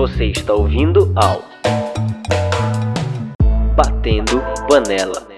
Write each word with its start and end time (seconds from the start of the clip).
Você 0.00 0.28
está 0.28 0.54
ouvindo 0.54 1.12
ao 1.14 1.42
Batendo 3.76 4.40
Panela. 4.66 5.28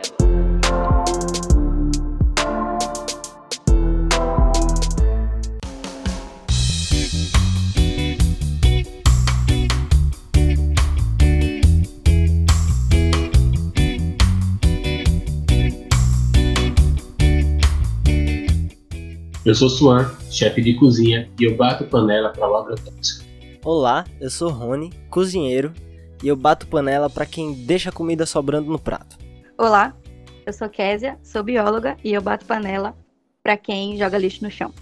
Eu 19.44 19.56
sou 19.56 19.68
Suan, 19.68 20.08
chefe 20.30 20.62
de 20.62 20.74
cozinha, 20.74 21.28
e 21.40 21.46
eu 21.46 21.56
bato 21.56 21.82
panela 21.86 22.28
para 22.28 22.48
o 22.48 22.54
agrotóxico. 22.54 23.21
Olá, 23.64 24.04
eu 24.20 24.28
sou 24.28 24.50
Rony, 24.50 24.90
cozinheiro, 25.08 25.72
e 26.20 26.26
eu 26.26 26.34
bato 26.34 26.66
panela 26.66 27.08
para 27.08 27.24
quem 27.24 27.54
deixa 27.54 27.90
a 27.90 27.92
comida 27.92 28.26
sobrando 28.26 28.68
no 28.68 28.76
prato. 28.76 29.16
Olá, 29.56 29.96
eu 30.44 30.52
sou 30.52 30.68
Késia, 30.68 31.16
sou 31.22 31.44
bióloga 31.44 31.96
e 32.02 32.12
eu 32.12 32.20
bato 32.20 32.44
panela 32.44 32.92
para 33.40 33.56
quem 33.56 33.96
joga 33.96 34.18
lixo 34.18 34.42
no 34.42 34.50
chão. 34.50 34.74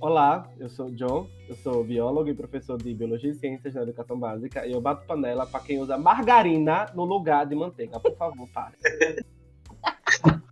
Olá, 0.00 0.48
eu 0.60 0.68
sou 0.68 0.88
John, 0.92 1.28
eu 1.48 1.56
sou 1.56 1.82
biólogo 1.82 2.28
e 2.28 2.34
professor 2.34 2.80
de 2.80 2.94
Biologia 2.94 3.32
e 3.32 3.34
Ciências 3.34 3.74
na 3.74 3.82
Educação 3.82 4.16
Básica 4.16 4.64
e 4.68 4.70
eu 4.70 4.80
bato 4.80 5.04
panela 5.04 5.44
para 5.44 5.58
quem 5.58 5.80
usa 5.80 5.98
margarina 5.98 6.86
no 6.94 7.04
lugar 7.04 7.44
de 7.44 7.56
manteiga. 7.56 7.98
Por 7.98 8.16
favor, 8.16 8.48
pare. 8.54 8.76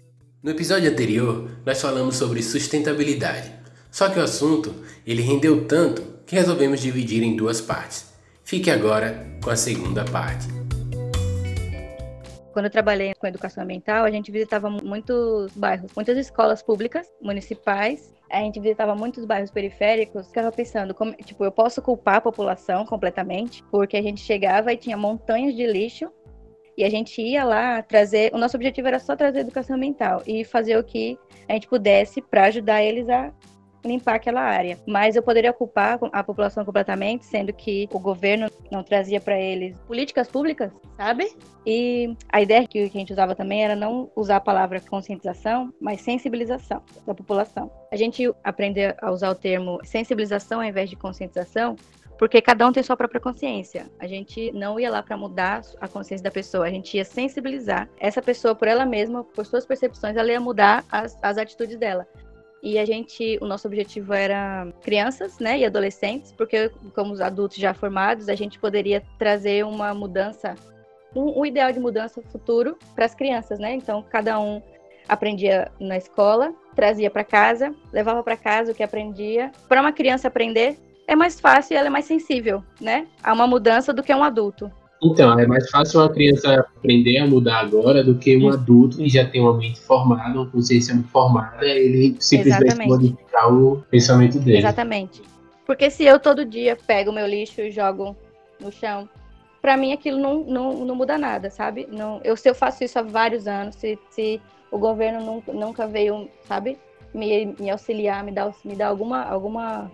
No 0.42 0.52
episódio 0.52 0.90
anterior, 0.90 1.50
nós 1.66 1.82
falamos 1.82 2.16
sobre 2.16 2.42
sustentabilidade. 2.42 3.52
Só 3.90 4.08
que 4.08 4.18
o 4.18 4.22
assunto, 4.22 4.74
ele 5.06 5.20
rendeu 5.20 5.66
tanto 5.66 6.00
que 6.30 6.36
resolvemos 6.36 6.80
dividir 6.80 7.24
em 7.24 7.34
duas 7.34 7.60
partes. 7.60 8.14
Fique 8.44 8.70
agora 8.70 9.26
com 9.42 9.50
a 9.50 9.56
segunda 9.56 10.04
parte. 10.04 10.46
Quando 12.52 12.66
eu 12.66 12.70
trabalhei 12.70 13.12
com 13.16 13.26
educação 13.26 13.64
ambiental, 13.64 14.04
a 14.04 14.10
gente 14.12 14.30
visitava 14.30 14.70
muitos 14.70 15.50
bairros, 15.56 15.90
muitas 15.96 16.16
escolas 16.16 16.62
públicas, 16.62 17.08
municipais. 17.20 18.14
A 18.30 18.38
gente 18.42 18.60
visitava 18.60 18.94
muitos 18.94 19.24
bairros 19.24 19.50
periféricos. 19.50 20.28
Ficava 20.28 20.52
pensando, 20.52 20.94
como, 20.94 21.12
tipo, 21.14 21.44
eu 21.44 21.50
posso 21.50 21.82
culpar 21.82 22.18
a 22.18 22.20
população 22.20 22.86
completamente, 22.86 23.64
porque 23.64 23.96
a 23.96 24.02
gente 24.02 24.20
chegava 24.20 24.72
e 24.72 24.76
tinha 24.76 24.96
montanhas 24.96 25.56
de 25.56 25.66
lixo 25.66 26.12
e 26.78 26.84
a 26.84 26.88
gente 26.88 27.20
ia 27.20 27.42
lá 27.42 27.82
trazer. 27.82 28.32
O 28.32 28.38
nosso 28.38 28.56
objetivo 28.56 28.86
era 28.86 29.00
só 29.00 29.16
trazer 29.16 29.40
educação 29.40 29.74
ambiental 29.74 30.22
e 30.24 30.44
fazer 30.44 30.78
o 30.78 30.84
que 30.84 31.18
a 31.48 31.54
gente 31.54 31.66
pudesse 31.66 32.22
para 32.22 32.44
ajudar 32.44 32.84
eles 32.84 33.08
a 33.08 33.32
limpar 33.84 34.16
aquela 34.16 34.40
área. 34.40 34.78
Mas 34.86 35.16
eu 35.16 35.22
poderia 35.22 35.52
culpar 35.52 35.98
a 36.12 36.22
população 36.22 36.64
completamente, 36.64 37.24
sendo 37.24 37.52
que 37.52 37.88
o 37.92 37.98
governo 37.98 38.50
não 38.70 38.82
trazia 38.82 39.20
para 39.20 39.38
eles 39.38 39.78
políticas 39.86 40.28
públicas, 40.28 40.72
sabe? 40.96 41.34
E 41.66 42.16
a 42.28 42.40
ideia 42.40 42.66
que 42.66 42.78
a 42.78 42.88
gente 42.88 43.12
usava 43.12 43.34
também 43.34 43.64
era 43.64 43.76
não 43.76 44.10
usar 44.16 44.36
a 44.36 44.40
palavra 44.40 44.80
conscientização, 44.80 45.72
mas 45.80 46.00
sensibilização 46.00 46.82
da 47.06 47.14
população. 47.14 47.70
A 47.92 47.96
gente 47.96 48.32
aprender 48.44 48.96
a 49.00 49.10
usar 49.10 49.30
o 49.30 49.34
termo 49.34 49.78
sensibilização 49.84 50.60
ao 50.60 50.66
invés 50.66 50.88
de 50.88 50.96
conscientização 50.96 51.76
porque 52.20 52.42
cada 52.42 52.66
um 52.66 52.70
tem 52.70 52.82
sua 52.82 52.98
própria 52.98 53.18
consciência. 53.18 53.90
A 53.98 54.06
gente 54.06 54.52
não 54.52 54.78
ia 54.78 54.90
lá 54.90 55.02
para 55.02 55.16
mudar 55.16 55.62
a 55.80 55.88
consciência 55.88 56.22
da 56.22 56.30
pessoa, 56.30 56.66
a 56.66 56.70
gente 56.70 56.94
ia 56.94 57.04
sensibilizar 57.04 57.88
essa 57.98 58.20
pessoa 58.20 58.54
por 58.54 58.68
ela 58.68 58.84
mesma, 58.84 59.24
por 59.24 59.46
suas 59.46 59.64
percepções, 59.64 60.14
ela 60.18 60.30
ia 60.30 60.38
mudar 60.38 60.84
as, 60.92 61.18
as 61.22 61.38
atitudes 61.38 61.78
dela. 61.78 62.06
E 62.62 62.78
a 62.78 62.84
gente, 62.84 63.38
o 63.40 63.46
nosso 63.46 63.66
objetivo 63.66 64.12
era 64.12 64.68
crianças, 64.82 65.38
né, 65.38 65.58
e 65.58 65.64
adolescentes, 65.64 66.32
porque 66.32 66.70
como 66.94 67.12
os 67.12 67.20
adultos 67.20 67.56
já 67.56 67.72
formados, 67.72 68.28
a 68.28 68.34
gente 68.34 68.58
poderia 68.58 69.02
trazer 69.18 69.64
uma 69.64 69.94
mudança, 69.94 70.54
um, 71.16 71.40
um 71.40 71.46
ideal 71.46 71.72
de 71.72 71.80
mudança 71.80 72.20
futuro 72.30 72.76
para 72.94 73.06
as 73.06 73.14
crianças, 73.14 73.58
né? 73.58 73.72
Então, 73.74 74.04
cada 74.10 74.38
um 74.38 74.62
aprendia 75.08 75.72
na 75.80 75.96
escola, 75.96 76.54
trazia 76.76 77.10
para 77.10 77.24
casa, 77.24 77.74
levava 77.92 78.22
para 78.22 78.36
casa 78.36 78.72
o 78.72 78.74
que 78.74 78.82
aprendia. 78.82 79.50
Para 79.68 79.80
uma 79.80 79.92
criança 79.92 80.28
aprender, 80.28 80.76
é 81.08 81.16
mais 81.16 81.40
fácil 81.40 81.74
e 81.74 81.76
ela 81.76 81.88
é 81.88 81.90
mais 81.90 82.04
sensível, 82.04 82.62
né? 82.80 83.08
A 83.22 83.32
uma 83.32 83.46
mudança 83.46 83.92
do 83.92 84.02
que 84.02 84.14
um 84.14 84.22
adulto. 84.22 84.70
Então, 85.02 85.38
é 85.38 85.46
mais 85.46 85.70
fácil 85.70 86.00
uma 86.00 86.10
criança 86.10 86.60
aprender 86.60 87.18
a 87.18 87.26
mudar 87.26 87.60
agora 87.60 88.04
do 88.04 88.16
que 88.16 88.36
um 88.36 88.50
adulto 88.50 88.98
que 88.98 89.08
já 89.08 89.24
tem 89.24 89.40
uma 89.40 89.56
mente 89.56 89.80
formada, 89.80 90.38
uma 90.38 90.46
consciência 90.46 90.94
formada, 91.10 91.64
ele 91.64 92.16
simplesmente 92.20 92.66
Exatamente. 92.66 92.88
modificar 92.88 93.52
o 93.52 93.82
pensamento 93.90 94.38
dele. 94.38 94.58
Exatamente. 94.58 95.22
Porque 95.64 95.90
se 95.90 96.04
eu 96.04 96.20
todo 96.20 96.44
dia 96.44 96.76
pego 96.76 97.10
o 97.10 97.14
meu 97.14 97.26
lixo 97.26 97.62
e 97.62 97.70
jogo 97.70 98.14
no 98.60 98.70
chão, 98.70 99.08
para 99.62 99.76
mim 99.76 99.92
aquilo 99.92 100.18
não, 100.18 100.44
não, 100.44 100.84
não 100.84 100.94
muda 100.94 101.16
nada, 101.16 101.48
sabe? 101.50 101.88
Não, 101.90 102.20
eu, 102.22 102.36
se 102.36 102.48
eu 102.50 102.54
faço 102.54 102.84
isso 102.84 102.98
há 102.98 103.02
vários 103.02 103.46
anos, 103.46 103.76
se, 103.76 103.98
se 104.10 104.40
o 104.70 104.78
governo 104.78 105.24
nunca, 105.24 105.52
nunca 105.52 105.86
veio, 105.86 106.28
sabe, 106.46 106.76
me, 107.14 107.54
me 107.58 107.70
auxiliar, 107.70 108.22
me 108.22 108.32
dar, 108.32 108.52
me 108.64 108.74
dar 108.74 108.88
alguma, 108.88 109.22
alguma 109.24 109.90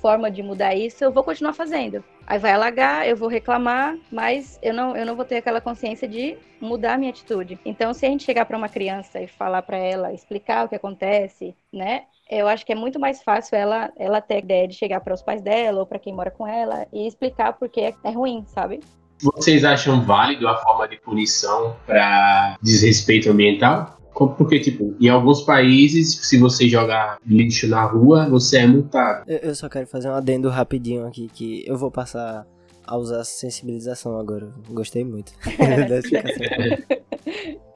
forma 0.00 0.30
de 0.30 0.42
mudar 0.42 0.74
isso, 0.74 1.04
eu 1.04 1.12
vou 1.12 1.22
continuar 1.22 1.52
fazendo. 1.52 2.02
Aí 2.26 2.38
vai 2.38 2.52
alagar, 2.52 3.06
eu 3.06 3.16
vou 3.16 3.28
reclamar, 3.28 3.96
mas 4.10 4.58
eu 4.62 4.72
não, 4.72 4.96
eu 4.96 5.04
não 5.04 5.16
vou 5.16 5.24
ter 5.24 5.36
aquela 5.36 5.60
consciência 5.60 6.08
de 6.08 6.36
mudar 6.60 6.94
a 6.94 6.98
minha 6.98 7.10
atitude. 7.10 7.58
Então, 7.64 7.92
se 7.92 8.06
a 8.06 8.08
gente 8.08 8.24
chegar 8.24 8.44
para 8.44 8.56
uma 8.56 8.68
criança 8.68 9.20
e 9.20 9.26
falar 9.26 9.62
para 9.62 9.76
ela, 9.76 10.12
explicar 10.12 10.64
o 10.64 10.68
que 10.68 10.74
acontece, 10.74 11.54
né? 11.72 12.02
Eu 12.30 12.46
acho 12.46 12.64
que 12.64 12.72
é 12.72 12.76
muito 12.76 13.00
mais 13.00 13.22
fácil 13.22 13.56
ela, 13.56 13.92
ela 13.98 14.20
ter 14.20 14.34
a 14.34 14.38
ideia 14.38 14.68
de 14.68 14.74
chegar 14.74 15.00
para 15.00 15.14
os 15.14 15.22
pais 15.22 15.42
dela 15.42 15.80
ou 15.80 15.86
para 15.86 15.98
quem 15.98 16.14
mora 16.14 16.30
com 16.30 16.46
ela 16.46 16.86
e 16.92 17.06
explicar 17.06 17.54
porque 17.54 17.80
é, 17.80 17.94
é 18.04 18.10
ruim, 18.10 18.44
sabe? 18.46 18.80
Vocês 19.22 19.64
acham 19.64 20.00
válido 20.02 20.48
a 20.48 20.56
forma 20.56 20.88
de 20.88 20.96
punição 20.96 21.76
para 21.84 22.56
desrespeito 22.62 23.28
ambiental? 23.30 23.99
Porque, 24.28 24.60
tipo, 24.60 24.94
em 25.00 25.08
alguns 25.08 25.42
países, 25.42 26.16
se 26.26 26.38
você 26.38 26.68
jogar 26.68 27.18
lixo 27.26 27.68
na 27.68 27.84
rua, 27.84 28.28
você 28.28 28.58
é 28.58 28.66
multado. 28.66 29.24
Eu, 29.26 29.38
eu 29.38 29.54
só 29.54 29.68
quero 29.68 29.86
fazer 29.86 30.08
um 30.08 30.14
adendo 30.14 30.48
rapidinho 30.48 31.06
aqui, 31.06 31.28
que 31.32 31.64
eu 31.66 31.76
vou 31.76 31.90
passar 31.90 32.46
a 32.86 32.96
usar 32.96 33.24
sensibilização 33.24 34.18
agora. 34.18 34.52
Gostei 34.68 35.04
muito 35.04 35.32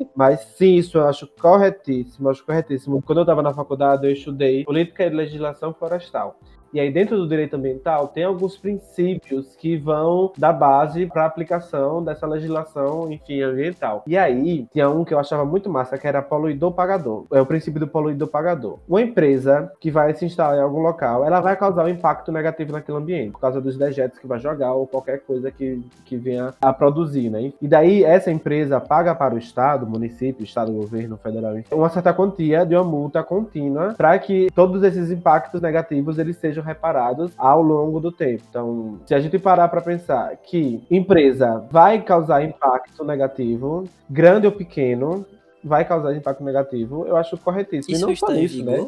Mas 0.14 0.40
sim, 0.56 0.76
isso 0.76 0.98
eu 0.98 1.08
acho 1.08 1.26
corretíssimo, 1.40 2.28
acho 2.28 2.44
corretíssimo. 2.44 3.02
Quando 3.02 3.18
eu 3.18 3.22
estava 3.22 3.42
na 3.42 3.52
faculdade, 3.52 4.06
eu 4.06 4.12
estudei 4.12 4.64
política 4.64 5.04
e 5.04 5.10
legislação 5.10 5.74
florestal. 5.74 6.38
E 6.74 6.80
aí, 6.80 6.90
dentro 6.90 7.16
do 7.16 7.28
direito 7.28 7.54
ambiental, 7.54 8.08
tem 8.08 8.24
alguns 8.24 8.58
princípios 8.58 9.54
que 9.54 9.76
vão 9.76 10.32
dar 10.36 10.52
base 10.52 11.06
para 11.06 11.22
a 11.22 11.26
aplicação 11.26 12.02
dessa 12.02 12.26
legislação, 12.26 13.12
enfim, 13.12 13.42
ambiental. 13.42 14.02
E 14.08 14.18
aí, 14.18 14.66
tinha 14.72 14.90
um 14.90 15.04
que 15.04 15.14
eu 15.14 15.20
achava 15.20 15.44
muito 15.44 15.70
massa, 15.70 15.96
que 15.96 16.04
era 16.04 16.20
poluidor 16.20 16.72
pagador. 16.72 17.26
É 17.32 17.40
o 17.40 17.46
princípio 17.46 17.78
do 17.78 17.86
poluidor 17.86 18.26
pagador. 18.26 18.80
Uma 18.88 19.00
empresa 19.00 19.70
que 19.78 19.88
vai 19.88 20.12
se 20.14 20.24
instalar 20.24 20.58
em 20.58 20.62
algum 20.62 20.80
local, 20.80 21.24
ela 21.24 21.40
vai 21.40 21.54
causar 21.54 21.84
um 21.84 21.88
impacto 21.88 22.32
negativo 22.32 22.72
naquele 22.72 22.98
ambiente, 22.98 23.30
por 23.30 23.40
causa 23.40 23.60
dos 23.60 23.78
dejetos 23.78 24.18
que 24.18 24.26
vai 24.26 24.40
jogar 24.40 24.74
ou 24.74 24.84
qualquer 24.84 25.20
coisa 25.20 25.52
que, 25.52 25.80
que 26.04 26.16
venha 26.16 26.54
a 26.60 26.72
produzir, 26.72 27.30
né? 27.30 27.52
E 27.62 27.68
daí, 27.68 28.02
essa 28.02 28.32
empresa 28.32 28.80
paga 28.80 29.14
para 29.14 29.36
o 29.36 29.38
Estado, 29.38 29.86
município, 29.86 30.42
Estado, 30.42 30.72
governo, 30.72 31.16
federal, 31.18 31.54
uma 31.70 31.88
certa 31.88 32.12
quantia 32.12 32.66
de 32.66 32.74
uma 32.74 32.82
multa 32.82 33.22
contínua 33.22 33.94
para 33.96 34.18
que 34.18 34.48
todos 34.52 34.82
esses 34.82 35.12
impactos 35.12 35.60
negativos 35.60 36.18
eles 36.18 36.36
sejam 36.36 36.63
reparados 36.64 37.32
ao 37.36 37.62
longo 37.62 38.00
do 38.00 38.10
tempo. 38.10 38.42
Então, 38.48 39.00
se 39.06 39.14
a 39.14 39.20
gente 39.20 39.38
parar 39.38 39.68
para 39.68 39.80
pensar 39.80 40.36
que 40.36 40.82
empresa 40.90 41.64
vai 41.70 42.02
causar 42.02 42.42
impacto 42.42 43.04
negativo, 43.04 43.84
grande 44.08 44.46
ou 44.46 44.52
pequeno, 44.52 45.24
vai 45.62 45.84
causar 45.84 46.14
impacto 46.14 46.42
negativo, 46.42 47.06
eu 47.06 47.16
acho 47.16 47.36
corretíssimo. 47.38 47.94
Isso 47.94 48.04
e 48.04 48.08
não 48.08 48.16
só 48.16 48.34
isso, 48.34 48.64
né? 48.64 48.86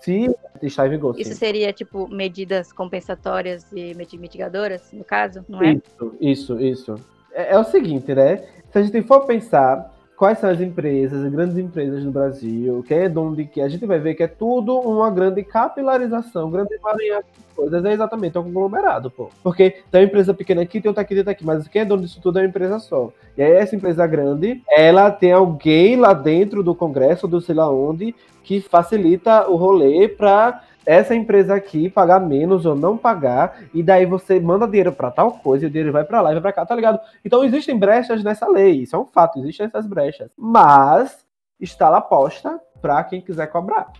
Se 0.00 0.30
está 0.62 0.86
em 0.86 0.90
vigor. 0.90 1.18
Isso 1.18 1.30
sim. 1.30 1.36
seria, 1.36 1.72
tipo, 1.72 2.08
medidas 2.08 2.72
compensatórias 2.72 3.66
e 3.72 3.94
mitigadoras, 3.94 4.92
no 4.92 5.04
caso, 5.04 5.44
não 5.48 5.62
é? 5.62 5.72
Isso, 5.72 6.16
isso, 6.20 6.60
isso. 6.60 6.94
É, 7.32 7.54
é 7.54 7.58
o 7.58 7.64
seguinte, 7.64 8.14
né? 8.14 8.44
Se 8.70 8.78
a 8.78 8.82
gente 8.82 9.02
for 9.02 9.26
pensar 9.26 9.92
quais 10.18 10.40
são 10.40 10.50
as 10.50 10.60
empresas, 10.60 11.24
as 11.24 11.30
grandes 11.30 11.56
empresas 11.56 12.02
no 12.02 12.10
Brasil, 12.10 12.84
quem 12.88 12.98
é 12.98 13.08
dono 13.08 13.36
de 13.36 13.44
que, 13.44 13.60
a 13.60 13.68
gente 13.68 13.86
vai 13.86 14.00
ver 14.00 14.14
que 14.14 14.24
é 14.24 14.26
tudo 14.26 14.76
uma 14.76 15.08
grande 15.10 15.44
capilarização, 15.44 16.50
grande 16.50 16.74
emaranhado 16.74 17.24
de 17.32 17.54
coisas, 17.54 17.84
é 17.84 17.92
exatamente 17.92 18.36
é 18.36 18.40
um 18.40 18.44
conglomerado, 18.44 19.12
pô. 19.12 19.30
Porque 19.44 19.76
tem 19.92 20.00
uma 20.00 20.06
empresa 20.08 20.34
pequena 20.34 20.62
aqui, 20.62 20.80
tem 20.80 20.88
outra 20.88 21.02
aqui, 21.02 21.10
tem 21.10 21.18
outra 21.18 21.32
aqui, 21.32 21.46
mas 21.46 21.68
quem 21.68 21.82
é 21.82 21.84
dono 21.84 22.02
disso 22.02 22.20
tudo 22.20 22.40
é 22.40 22.42
uma 22.42 22.48
empresa 22.48 22.80
só. 22.80 23.12
E 23.36 23.42
aí 23.42 23.52
essa 23.52 23.76
empresa 23.76 24.04
grande, 24.08 24.60
ela 24.68 25.08
tem 25.12 25.30
alguém 25.30 25.94
lá 25.94 26.12
dentro 26.12 26.64
do 26.64 26.74
Congresso, 26.74 27.28
do 27.28 27.40
sei 27.40 27.54
lá 27.54 27.70
onde, 27.70 28.12
que 28.42 28.60
facilita 28.60 29.48
o 29.48 29.54
rolê 29.54 30.08
para 30.08 30.64
essa 30.88 31.14
empresa 31.14 31.54
aqui 31.54 31.90
pagar 31.90 32.18
menos 32.18 32.64
ou 32.64 32.74
não 32.74 32.96
pagar, 32.96 33.60
e 33.74 33.82
daí 33.82 34.06
você 34.06 34.40
manda 34.40 34.66
dinheiro 34.66 34.90
para 34.90 35.10
tal 35.10 35.32
coisa, 35.32 35.66
e 35.66 35.68
o 35.68 35.70
dinheiro 35.70 35.92
vai 35.92 36.02
para 36.02 36.22
lá 36.22 36.30
e 36.30 36.32
vai 36.32 36.40
para 36.40 36.52
cá, 36.52 36.64
tá 36.64 36.74
ligado? 36.74 36.98
Então 37.22 37.44
existem 37.44 37.78
brechas 37.78 38.24
nessa 38.24 38.48
lei, 38.48 38.80
isso 38.80 38.96
é 38.96 38.98
um 38.98 39.04
fato, 39.04 39.38
existem 39.38 39.66
essas 39.66 39.86
brechas. 39.86 40.32
Mas 40.34 41.26
está 41.60 41.90
lá 41.90 42.00
posta 42.00 42.58
para 42.80 43.04
quem 43.04 43.20
quiser 43.20 43.48
cobrar. 43.48 43.92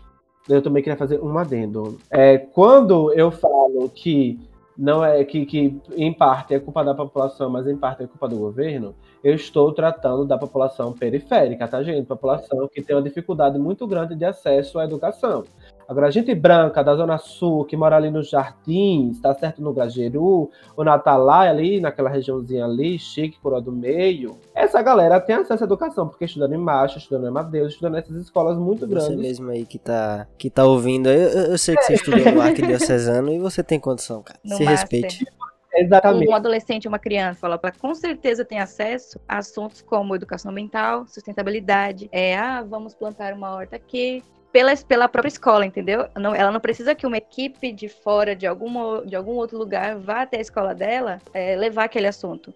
Eu 0.49 0.63
também 0.63 0.83
queria 0.83 0.97
fazer 0.97 1.21
um 1.21 1.37
adendo. 1.37 1.99
É, 2.11 2.39
quando 2.39 3.13
eu 3.13 3.31
falo 3.31 3.91
que 3.91 4.41
não 4.79 5.05
é 5.05 5.23
que, 5.25 5.45
que 5.45 5.79
em 5.95 6.13
parte 6.13 6.55
é 6.55 6.61
culpa 6.61 6.83
da 6.83 6.95
população, 6.95 7.51
mas 7.51 7.67
em 7.67 7.77
parte 7.77 8.05
é 8.05 8.07
culpa 8.07 8.29
do 8.29 8.39
governo, 8.39 8.95
eu 9.23 9.35
estou 9.35 9.73
tratando 9.73 10.25
da 10.25 10.39
população 10.39 10.93
periférica, 10.93 11.69
tá, 11.69 11.83
gente? 11.83 12.07
População 12.07 12.67
que 12.67 12.81
tem 12.81 12.97
uma 12.97 13.03
dificuldade 13.03 13.59
muito 13.59 13.87
grande 13.87 14.15
de 14.15 14.25
acesso 14.25 14.79
à 14.79 14.85
educação. 14.85 15.45
Agora, 15.89 16.07
a 16.07 16.11
gente 16.11 16.35
branca 16.35 16.85
da 16.85 16.95
Zona 16.95 17.17
Sul, 17.19 17.65
que 17.65 17.77
mora 17.77 17.97
ali 17.97 18.11
nos 18.11 18.29
Jardins, 18.29 19.19
tá 19.21 19.35
certo? 19.35 19.63
No 19.63 19.73
Gajeru, 19.73 20.51
ou 20.77 20.85
na 20.85 20.95
Atalaia, 20.95 21.51
ali, 21.51 21.81
naquela 21.81 22.11
regiãozinha 22.11 22.65
ali, 22.67 22.99
chique, 22.99 23.39
por 23.41 23.59
do 23.61 23.73
meio, 23.73 24.37
essa 24.55 24.81
galera 24.83 25.19
tem 25.19 25.35
acesso 25.35 25.65
à 25.65 25.67
educação, 25.67 26.07
porque 26.07 26.27
estudando 26.27 26.53
em 26.53 26.59
Macho, 26.59 26.99
estudando 26.99 27.25
em 27.25 27.29
Amadeus, 27.29 27.73
estudando 27.73 27.95
nessas 27.95 28.15
escolas 28.17 28.57
muito 28.59 28.87
Você 28.87 28.95
grandes. 28.95 29.17
mesmo 29.17 29.51
aí 29.51 29.65
que 29.65 29.79
tá, 29.79 30.27
que 30.37 30.51
tá 30.51 30.65
ouvindo, 30.65 31.09
eu, 31.09 31.29
eu 31.29 31.49
eu 31.53 31.59
sei 31.59 31.75
que 31.75 31.83
você 31.83 31.95
estudou 31.95 32.33
no 32.33 32.41
Arquidiocesano 32.41 33.33
e 33.33 33.39
você 33.39 33.65
tem 33.65 33.81
condição, 33.81 34.23
cara. 34.23 34.39
No 34.45 34.57
Se 34.57 34.65
Master. 34.65 35.03
respeite. 35.03 35.27
Exatamente. 35.75 36.31
Um 36.31 36.35
adolescente, 36.35 36.89
uma 36.89 36.99
criança, 36.99 37.41
fala 37.41 37.59
para 37.59 37.73
com 37.73 37.95
certeza 37.95 38.45
tem 38.45 38.59
acesso 38.59 39.21
a 39.29 39.39
assuntos 39.39 39.83
como 39.83 40.15
educação 40.15 40.51
ambiental, 40.51 41.07
sustentabilidade, 41.07 42.09
é, 42.11 42.37
ah, 42.37 42.63
vamos 42.63 42.95
plantar 42.95 43.33
uma 43.33 43.55
horta 43.55 43.77
aqui, 43.77 44.23
pela, 44.53 44.75
pela 44.77 45.09
própria 45.09 45.29
escola, 45.29 45.67
entendeu? 45.67 46.07
Não- 46.17 46.35
ela 46.35 46.51
não 46.51 46.61
precisa 46.61 46.95
que 46.95 47.07
uma 47.07 47.17
equipe 47.17 47.73
de 47.73 47.89
fora, 47.89 48.35
de, 48.35 48.47
alguma, 48.47 49.05
de 49.07 49.17
algum 49.17 49.33
outro 49.33 49.59
lugar, 49.59 49.99
vá 49.99 50.23
até 50.23 50.39
a 50.39 50.43
escola 50.43 50.75
dela 50.75 51.21
é, 51.33 51.57
levar 51.57 51.85
aquele 51.85 52.07
assunto. 52.07 52.53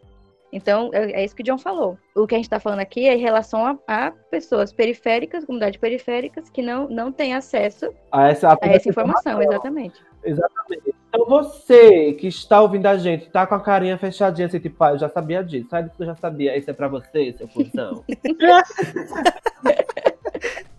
Então, 0.53 0.91
é, 0.93 1.23
é 1.23 1.25
isso 1.25 1.35
que 1.35 1.43
o 1.43 1.45
John 1.45 1.57
falou. 1.57 1.97
O 2.15 2.27
que 2.27 2.35
a 2.35 2.39
gente 2.39 2.45
está 2.45 2.61
falando 2.61 2.81
aqui 2.81 3.09
é 3.09 3.15
em 3.15 3.21
relação 3.21 3.65
a, 3.65 3.79
a 3.87 4.11
pessoas 4.31 4.71
periféricas, 4.71 5.47
comunidades 5.47 5.81
periféricas, 5.81 6.51
que 6.51 6.61
não, 6.61 6.87
não 6.89 7.11
têm 7.11 7.35
acesso 7.35 7.91
A 8.11 8.29
essa, 8.29 8.53
a 8.53 8.69
essa 8.69 8.89
informação, 8.89 9.41
exatamente. 9.41 9.99
Exatamente. 10.23 10.95
Então 11.09 11.27
você 11.27 12.13
que 12.13 12.27
está 12.27 12.61
ouvindo 12.61 12.87
a 12.87 12.99
gente, 12.99 13.31
tá 13.31 13.47
com 13.47 13.55
a 13.55 13.61
carinha 13.61 13.97
fechadinha, 13.97 14.47
assim, 14.47 14.61
tipo, 14.61 14.83
ah, 14.85 14.91
eu 14.91 14.99
já 14.99 15.09
sabia 15.09 15.43
disso. 15.43 15.69
Sai 15.71 15.85
disso 15.85 15.97
que 15.97 16.03
eu 16.03 16.07
já 16.07 16.17
sabia. 16.17 16.57
Isso 16.57 16.71
é 16.71 16.75
pra 16.75 16.89
você, 16.89 17.33
seu 17.33 17.49
cuzão. 17.49 18.05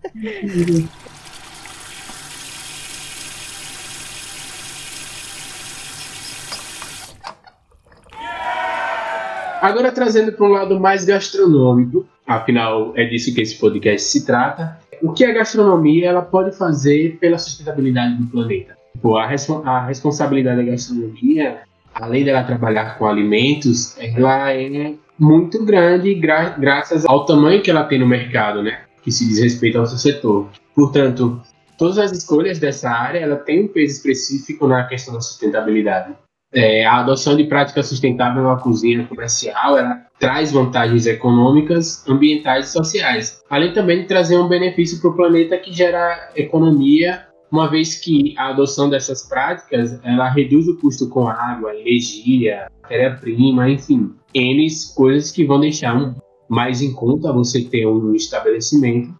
Agora 9.61 9.91
trazendo 9.91 10.33
para 10.33 10.45
um 10.45 10.49
lado 10.49 10.79
mais 10.79 11.05
gastronômico, 11.05 12.05
afinal 12.27 12.91
é 12.95 13.05
disso 13.05 13.33
que 13.33 13.41
esse 13.41 13.57
podcast 13.57 14.09
se 14.09 14.25
trata. 14.25 14.77
O 15.01 15.13
que 15.13 15.23
a 15.23 15.33
gastronomia 15.33 16.09
ela 16.09 16.21
pode 16.21 16.55
fazer 16.55 17.17
pela 17.19 17.37
sustentabilidade 17.37 18.15
do 18.15 18.27
planeta? 18.27 18.75
Tipo, 18.93 19.15
a, 19.17 19.23
a 19.65 19.85
responsabilidade 19.85 20.57
da 20.65 20.71
gastronomia, 20.71 21.59
além 21.95 22.23
dela 22.25 22.43
trabalhar 22.43 22.97
com 22.97 23.05
alimentos, 23.05 23.97
ela 23.99 24.51
é 24.51 24.93
muito 25.17 25.63
grande 25.63 26.13
gra- 26.15 26.55
graças 26.57 27.05
ao 27.05 27.25
tamanho 27.25 27.61
que 27.61 27.71
ela 27.71 27.83
tem 27.85 27.99
no 27.99 28.07
mercado, 28.07 28.61
né? 28.61 28.79
Que 29.03 29.11
se 29.11 29.27
diz 29.27 29.39
respeito 29.39 29.77
ao 29.77 29.85
seu 29.85 29.97
setor. 29.97 30.49
Portanto, 30.73 31.41
todas 31.77 31.97
as 31.97 32.11
escolhas 32.11 32.59
dessa 32.59 32.89
área 32.89 33.19
ela 33.19 33.35
tem 33.35 33.65
um 33.65 33.67
peso 33.67 33.93
específico 33.97 34.67
na 34.67 34.85
questão 34.85 35.13
da 35.13 35.21
sustentabilidade. 35.21 36.13
É, 36.55 36.85
a 36.85 36.99
adoção 36.99 37.35
de 37.35 37.45
práticas 37.45 37.87
sustentáveis 37.87 38.45
na 38.45 38.55
cozinha 38.57 39.05
comercial 39.07 39.75
ela 39.75 40.05
traz 40.19 40.51
vantagens 40.51 41.07
econômicas, 41.07 42.07
ambientais 42.07 42.67
e 42.67 42.71
sociais, 42.71 43.41
além 43.49 43.73
também 43.73 44.01
de 44.01 44.07
trazer 44.07 44.37
um 44.37 44.47
benefício 44.47 45.01
para 45.01 45.09
o 45.09 45.15
planeta 45.15 45.57
que 45.57 45.73
gera 45.73 46.31
economia, 46.35 47.25
uma 47.51 47.67
vez 47.69 47.95
que 47.95 48.35
a 48.37 48.49
adoção 48.49 48.87
dessas 48.87 49.27
práticas 49.27 49.99
ela 50.03 50.29
reduz 50.29 50.67
o 50.67 50.77
custo 50.77 51.09
com 51.09 51.27
água, 51.27 51.75
energia, 51.75 52.67
matéria-prima, 52.83 53.69
enfim, 53.69 54.13
N 54.33 54.67
coisas 54.95 55.31
que 55.31 55.45
vão 55.45 55.59
deixar 55.59 55.95
um- 55.95 56.13
mais 56.49 56.81
em 56.81 56.93
conta 56.93 57.31
você 57.31 57.63
ter 57.63 57.85
um 57.85 58.13
estabelecimento 58.13 59.13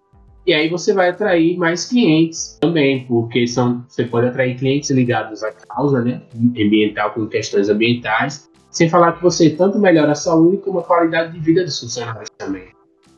e 0.45 0.53
aí 0.53 0.69
você 0.69 0.93
vai 0.93 1.09
atrair 1.09 1.57
mais 1.57 1.85
clientes 1.85 2.57
também, 2.59 3.05
porque 3.05 3.47
são, 3.47 3.85
você 3.87 4.03
pode 4.03 4.27
atrair 4.27 4.57
clientes 4.57 4.89
ligados 4.89 5.41
à 5.41 5.51
causa 5.53 6.01
né, 6.01 6.21
ambiental, 6.35 7.11
com 7.11 7.25
questões 7.27 7.69
ambientais, 7.69 8.49
sem 8.69 8.89
falar 8.89 9.13
que 9.13 9.23
você 9.23 9.51
tanto 9.51 9.79
melhora 9.79 10.11
a 10.11 10.15
saúde 10.15 10.57
como 10.57 10.79
a 10.79 10.83
qualidade 10.83 11.31
de 11.31 11.39
vida 11.39 11.63
dos 11.63 11.79
funcionários 11.79 12.29
também. 12.37 12.67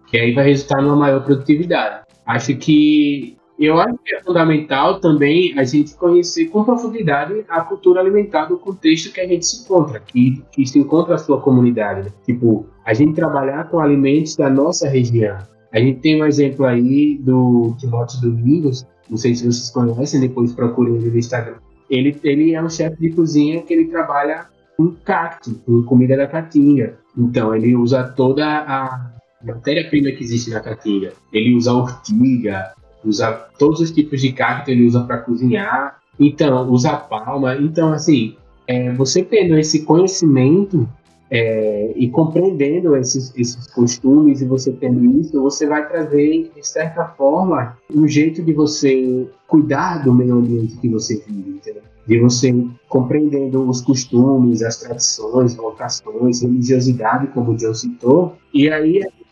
Que 0.05 0.19
aí 0.19 0.33
vai 0.33 0.45
resultar 0.45 0.83
numa 0.83 0.95
maior 0.95 1.23
produtividade. 1.23 2.05
Acho 2.27 2.55
que 2.57 3.34
eu 3.57 3.79
acho 3.79 3.97
que 4.03 4.13
é 4.13 4.21
fundamental 4.21 4.99
também 4.99 5.57
a 5.57 5.63
gente 5.63 5.95
conhecer 5.95 6.47
com 6.47 6.63
profundidade 6.63 7.45
a 7.47 7.61
cultura 7.61 8.01
alimentar 8.01 8.45
do 8.45 8.57
contexto 8.57 9.13
que 9.13 9.21
a 9.21 9.27
gente 9.27 9.45
se 9.45 9.63
encontra, 9.63 9.99
que, 9.99 10.43
que 10.51 10.65
se 10.65 10.77
encontra 10.77 11.15
a 11.15 11.17
sua 11.17 11.39
comunidade. 11.39 12.03
né? 12.03 12.11
Tipo, 12.25 12.65
a 12.83 12.93
gente 12.93 13.15
trabalhar 13.15 13.69
com 13.69 13.79
alimentos 13.79 14.35
da 14.35 14.49
nossa 14.49 14.89
região. 14.89 15.37
A 15.71 15.79
gente 15.79 15.99
tem 15.99 16.21
um 16.21 16.25
exemplo 16.25 16.65
aí 16.65 17.17
do 17.17 17.75
Timóteo 17.79 18.21
Domingos, 18.21 18.85
não 19.09 19.17
sei 19.17 19.35
se 19.35 19.45
vocês 19.45 19.69
conhecem, 19.69 20.19
depois 20.19 20.53
procurem 20.53 20.93
no 20.93 21.17
Instagram. 21.17 21.55
Ele, 21.89 22.17
ele 22.23 22.53
é 22.53 22.61
um 22.61 22.69
chefe 22.69 22.99
de 22.99 23.11
cozinha 23.11 23.61
que 23.61 23.73
ele 23.73 23.85
trabalha 23.85 24.47
com 24.75 24.91
cacto, 25.03 25.53
com 25.65 25.83
comida 25.83 26.17
da 26.17 26.27
caatinga. 26.27 26.97
Então, 27.17 27.55
ele 27.55 27.75
usa 27.75 28.03
toda 28.03 28.45
a 28.45 29.11
matéria-prima 29.43 30.11
que 30.11 30.23
existe 30.23 30.49
na 30.49 30.59
caatinga. 30.59 31.13
Ele 31.31 31.55
usa 31.55 31.73
ortiga, 31.73 32.73
usa 33.05 33.31
todos 33.57 33.79
os 33.79 33.91
tipos 33.91 34.21
de 34.21 34.31
cacto, 34.31 34.71
ele 34.71 34.85
usa 34.85 35.01
para 35.01 35.19
cozinhar. 35.19 35.99
Então, 36.19 36.69
usa 36.69 36.95
palma. 36.95 37.55
Então, 37.55 37.93
assim, 37.93 38.35
é, 38.67 38.91
você 38.93 39.23
tendo 39.23 39.57
esse 39.57 39.83
conhecimento 39.83 40.87
é, 41.29 41.93
e 41.95 42.09
compreendendo 42.09 42.95
esses, 42.95 43.33
esses 43.35 43.67
costumes 43.67 44.41
e 44.41 44.45
você 44.45 44.71
tendo 44.71 45.03
isso, 45.19 45.41
você 45.41 45.65
vai 45.65 45.87
trazer, 45.87 46.51
de 46.55 46.67
certa 46.67 47.05
forma, 47.05 47.77
um 47.93 48.07
jeito 48.07 48.43
de 48.43 48.53
você 48.53 49.27
cuidar 49.47 50.03
do 50.03 50.13
meio 50.13 50.35
ambiente 50.35 50.77
que 50.77 50.89
você 50.89 51.21
vive, 51.27 51.49
entendeu? 51.49 51.81
De 52.07 52.19
você 52.19 52.53
compreendendo 52.87 53.67
os 53.67 53.81
costumes, 53.81 54.61
as 54.61 54.77
tradições, 54.77 55.55
vocações, 55.55 56.41
religiosidade, 56.41 57.27
como 57.27 57.51
o 57.51 57.57
John 57.57 57.73
citou, 57.73 58.35
e 58.53 58.69
aí 58.69 59.01
gente, 59.01 59.24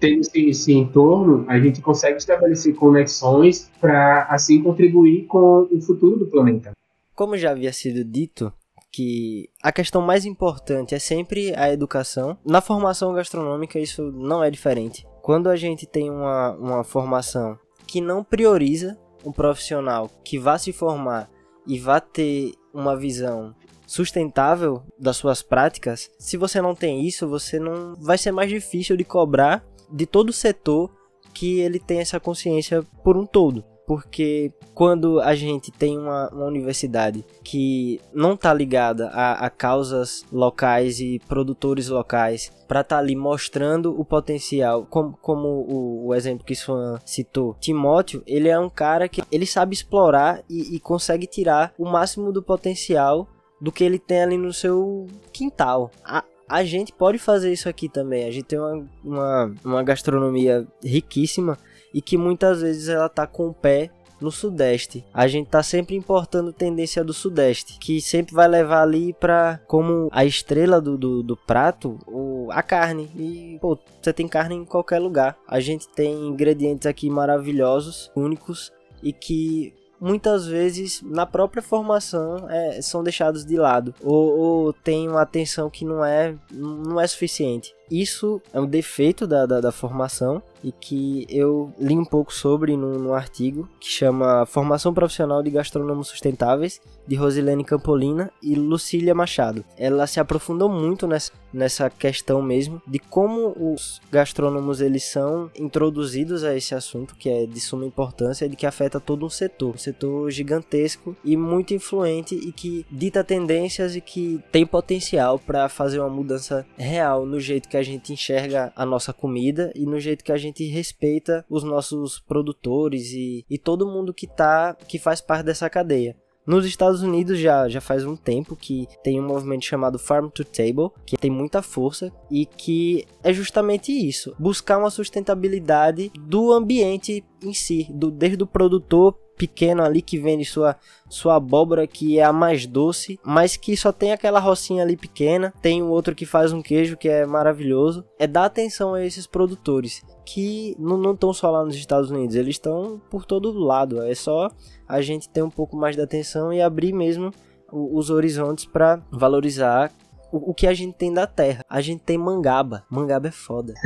tendo 0.00 0.20
esse, 0.20 0.48
esse 0.48 0.72
entorno, 0.72 1.44
a 1.46 1.60
gente 1.60 1.80
consegue 1.80 2.16
estabelecer 2.16 2.74
conexões 2.74 3.70
para 3.80 4.24
assim 4.24 4.62
contribuir 4.62 5.26
com 5.26 5.68
o 5.70 5.80
futuro 5.80 6.18
do 6.18 6.26
planeta. 6.26 6.72
Como 7.14 7.36
já 7.36 7.50
havia 7.50 7.72
sido 7.72 8.02
dito, 8.02 8.50
que 8.90 9.48
a 9.62 9.70
questão 9.70 10.02
mais 10.02 10.24
importante 10.24 10.94
é 10.94 10.98
sempre 10.98 11.54
a 11.54 11.72
educação. 11.72 12.36
Na 12.44 12.60
formação 12.60 13.12
gastronômica 13.12 13.78
isso 13.78 14.10
não 14.10 14.42
é 14.42 14.50
diferente. 14.50 15.06
Quando 15.22 15.48
a 15.48 15.56
gente 15.56 15.86
tem 15.86 16.10
uma, 16.10 16.52
uma 16.52 16.84
formação 16.84 17.58
que 17.86 18.00
não 18.00 18.24
prioriza 18.24 18.98
um 19.24 19.30
profissional 19.30 20.10
que 20.24 20.38
vá 20.38 20.58
se 20.58 20.72
formar 20.72 21.28
e 21.66 21.78
vá 21.78 22.00
ter 22.00 22.52
uma 22.72 22.96
visão 22.96 23.54
sustentável 23.86 24.82
das 24.98 25.16
suas 25.16 25.42
práticas, 25.42 26.10
se 26.18 26.36
você 26.36 26.60
não 26.62 26.74
tem 26.74 27.04
isso, 27.06 27.28
você 27.28 27.58
não 27.58 27.94
vai 27.96 28.16
ser 28.16 28.32
mais 28.32 28.48
difícil 28.48 28.96
de 28.96 29.04
cobrar 29.04 29.62
de 29.92 30.06
todo 30.06 30.30
o 30.30 30.32
setor 30.32 30.90
que 31.32 31.60
ele 31.60 31.78
tem 31.78 32.00
essa 32.00 32.18
consciência 32.18 32.82
por 33.02 33.16
um 33.16 33.26
todo 33.26 33.64
porque 33.90 34.52
quando 34.72 35.20
a 35.20 35.34
gente 35.34 35.72
tem 35.72 35.98
uma, 35.98 36.28
uma 36.28 36.44
universidade 36.44 37.24
que 37.42 38.00
não 38.14 38.34
está 38.34 38.54
ligada 38.54 39.08
a, 39.08 39.46
a, 39.46 39.50
causas 39.50 40.24
locais 40.30 41.00
e 41.00 41.18
produtores 41.26 41.88
locais 41.88 42.52
para 42.68 42.82
estar 42.82 42.94
tá 42.94 43.02
ali 43.02 43.16
mostrando 43.16 44.00
o 44.00 44.04
potencial, 44.04 44.86
como, 44.88 45.18
como 45.20 45.48
o, 45.48 46.06
o, 46.06 46.14
exemplo 46.14 46.46
que 46.46 46.54
Swan 46.54 47.00
citou, 47.04 47.56
Timóteo, 47.58 48.22
ele 48.28 48.48
é 48.48 48.56
um 48.56 48.70
cara 48.70 49.08
que 49.08 49.24
ele 49.28 49.44
sabe 49.44 49.74
explorar 49.74 50.40
e, 50.48 50.76
e 50.76 50.78
consegue 50.78 51.26
tirar 51.26 51.74
o 51.76 51.84
máximo 51.84 52.30
do 52.30 52.44
potencial 52.44 53.26
do 53.60 53.72
que 53.72 53.82
ele 53.82 53.98
tem 53.98 54.22
ali 54.22 54.38
no 54.38 54.52
seu 54.52 55.08
quintal. 55.32 55.90
A, 56.04 56.22
a 56.50 56.64
gente 56.64 56.92
pode 56.92 57.16
fazer 57.16 57.52
isso 57.52 57.68
aqui 57.68 57.88
também. 57.88 58.26
A 58.26 58.30
gente 58.32 58.44
tem 58.44 58.58
uma, 58.58 58.84
uma, 59.04 59.54
uma 59.64 59.82
gastronomia 59.84 60.66
riquíssima 60.82 61.56
e 61.94 62.02
que 62.02 62.16
muitas 62.16 62.60
vezes 62.60 62.88
ela 62.88 63.08
tá 63.08 63.24
com 63.24 63.46
o 63.46 63.54
pé 63.54 63.90
no 64.20 64.32
sudeste. 64.32 65.04
A 65.14 65.28
gente 65.28 65.48
tá 65.48 65.62
sempre 65.62 65.94
importando 65.94 66.52
tendência 66.52 67.04
do 67.04 67.14
sudeste, 67.14 67.78
que 67.78 68.00
sempre 68.00 68.34
vai 68.34 68.48
levar 68.48 68.82
ali 68.82 69.12
para 69.14 69.60
como 69.68 70.08
a 70.12 70.24
estrela 70.24 70.80
do, 70.80 70.98
do, 70.98 71.22
do, 71.22 71.36
prato, 71.36 71.98
o, 72.06 72.48
a 72.50 72.62
carne. 72.62 73.08
E 73.16 73.56
pô, 73.60 73.78
você 74.02 74.12
tem 74.12 74.26
carne 74.26 74.56
em 74.56 74.64
qualquer 74.64 74.98
lugar. 74.98 75.38
A 75.46 75.60
gente 75.60 75.88
tem 75.88 76.26
ingredientes 76.26 76.86
aqui 76.86 77.08
maravilhosos, 77.08 78.10
únicos 78.14 78.72
e 79.02 79.12
que 79.12 79.72
muitas 80.00 80.46
vezes 80.46 81.02
na 81.02 81.26
própria 81.26 81.62
formação 81.62 82.48
é, 82.48 82.80
são 82.80 83.02
deixados 83.04 83.44
de 83.44 83.56
lado. 83.56 83.94
Ou, 84.02 84.38
ou 84.38 84.72
tem 84.72 85.08
uma 85.08 85.22
atenção 85.22 85.68
que 85.68 85.84
não 85.84 86.04
é 86.04 86.34
não 86.50 87.00
é 87.00 87.06
suficiente 87.06 87.74
isso 87.90 88.40
é 88.52 88.60
um 88.60 88.66
defeito 88.66 89.26
da, 89.26 89.46
da, 89.46 89.60
da 89.60 89.72
formação 89.72 90.42
e 90.62 90.72
que 90.72 91.26
eu 91.28 91.72
li 91.78 91.96
um 91.96 92.04
pouco 92.04 92.32
sobre 92.32 92.76
num, 92.76 92.98
num, 92.98 93.14
artigo 93.14 93.68
que 93.80 93.88
chama 93.88 94.46
Formação 94.46 94.92
Profissional 94.92 95.42
de 95.42 95.50
Gastrônomos 95.50 96.08
Sustentáveis, 96.08 96.80
de 97.06 97.16
Rosilene 97.16 97.64
Campolina 97.64 98.30
e 98.42 98.54
Lucília 98.54 99.14
Machado. 99.14 99.64
Ela 99.76 100.06
se 100.06 100.20
aprofundou 100.20 100.68
muito 100.68 101.06
nessa, 101.06 101.32
nessa 101.52 101.90
questão 101.90 102.42
mesmo 102.42 102.80
de 102.86 102.98
como 102.98 103.54
os 103.58 104.00
gastrônomos 104.12 104.80
eles 104.80 105.04
são 105.04 105.50
introduzidos 105.58 106.44
a 106.44 106.54
esse 106.54 106.74
assunto 106.74 107.16
que 107.16 107.28
é 107.28 107.46
de 107.46 107.60
suma 107.60 107.86
importância 107.86 108.44
e 108.44 108.54
que 108.54 108.66
afeta 108.66 109.00
todo 109.00 109.24
um 109.24 109.30
setor, 109.30 109.74
um 109.74 109.78
setor 109.78 110.30
gigantesco 110.30 111.16
e 111.24 111.36
muito 111.36 111.74
influente 111.74 112.34
e 112.34 112.52
que 112.52 112.86
dita 112.90 113.24
tendências 113.24 113.96
e 113.96 114.00
que 114.00 114.40
tem 114.52 114.66
potencial 114.66 115.38
para 115.38 115.68
fazer 115.68 116.00
uma 116.00 116.08
mudança 116.10 116.66
real 116.76 117.24
no 117.24 117.40
jeito 117.40 117.68
que 117.68 117.76
a 117.76 117.79
gente 117.82 118.12
enxerga 118.12 118.72
a 118.76 118.84
nossa 118.84 119.12
comida 119.12 119.72
e 119.74 119.86
no 119.86 119.98
jeito 119.98 120.24
que 120.24 120.32
a 120.32 120.36
gente 120.36 120.64
respeita 120.66 121.44
os 121.48 121.62
nossos 121.62 122.18
produtores 122.18 123.12
e, 123.12 123.44
e 123.48 123.58
todo 123.58 123.86
mundo 123.86 124.14
que 124.14 124.26
tá 124.26 124.74
que 124.74 124.98
faz 124.98 125.20
parte 125.20 125.44
dessa 125.44 125.68
cadeia. 125.68 126.16
Nos 126.46 126.64
Estados 126.64 127.02
Unidos 127.02 127.38
já, 127.38 127.68
já 127.68 127.80
faz 127.80 128.04
um 128.04 128.16
tempo 128.16 128.56
que 128.56 128.88
tem 129.04 129.20
um 129.20 129.26
movimento 129.26 129.64
chamado 129.64 129.98
Farm 129.98 130.28
to 130.28 130.44
Table, 130.44 130.90
que 131.06 131.16
tem 131.16 131.30
muita 131.30 131.62
força 131.62 132.10
e 132.30 132.46
que 132.46 133.06
é 133.22 133.32
justamente 133.32 133.92
isso: 133.92 134.34
buscar 134.38 134.78
uma 134.78 134.90
sustentabilidade 134.90 136.10
do 136.18 136.52
ambiente 136.52 137.24
em 137.42 137.54
si, 137.54 137.86
do, 137.90 138.10
desde 138.10 138.42
o 138.42 138.46
produtor 138.46 139.16
pequeno 139.40 139.82
ali 139.82 140.02
que 140.02 140.18
vende 140.18 140.44
sua, 140.44 140.76
sua 141.08 141.36
abóbora 141.36 141.86
que 141.86 142.18
é 142.18 142.22
a 142.22 142.32
mais 142.32 142.66
doce, 142.66 143.18
mas 143.24 143.56
que 143.56 143.74
só 143.74 143.90
tem 143.90 144.12
aquela 144.12 144.38
rocinha 144.38 144.82
ali 144.82 144.98
pequena. 144.98 145.54
Tem 145.62 145.82
um 145.82 145.88
outro 145.88 146.14
que 146.14 146.26
faz 146.26 146.52
um 146.52 146.60
queijo 146.60 146.94
que 146.94 147.08
é 147.08 147.24
maravilhoso. 147.24 148.04
É 148.18 148.26
dar 148.26 148.44
atenção 148.44 148.92
a 148.92 149.02
esses 149.02 149.26
produtores 149.26 150.02
que 150.26 150.76
não 150.78 151.12
estão 151.12 151.32
só 151.32 151.50
lá 151.50 151.64
nos 151.64 151.74
Estados 151.74 152.10
Unidos, 152.10 152.36
eles 152.36 152.56
estão 152.56 153.00
por 153.10 153.24
todo 153.24 153.58
lado. 153.58 154.02
É 154.02 154.14
só 154.14 154.50
a 154.86 155.00
gente 155.00 155.26
ter 155.30 155.42
um 155.42 155.50
pouco 155.50 155.74
mais 155.74 155.96
de 155.96 156.02
atenção 156.02 156.52
e 156.52 156.60
abrir 156.60 156.92
mesmo 156.92 157.32
os 157.72 158.10
horizontes 158.10 158.66
para 158.66 159.00
valorizar 159.10 159.90
o, 160.32 160.50
o, 160.50 160.54
que 160.54 160.66
a 160.66 160.74
gente 160.74 160.94
tem 160.94 161.12
da 161.12 161.26
terra. 161.26 161.64
A 161.68 161.80
gente 161.80 162.02
tem 162.02 162.18
mangaba. 162.18 162.84
Mangaba 162.90 163.28
é 163.28 163.32
foda. 163.32 163.74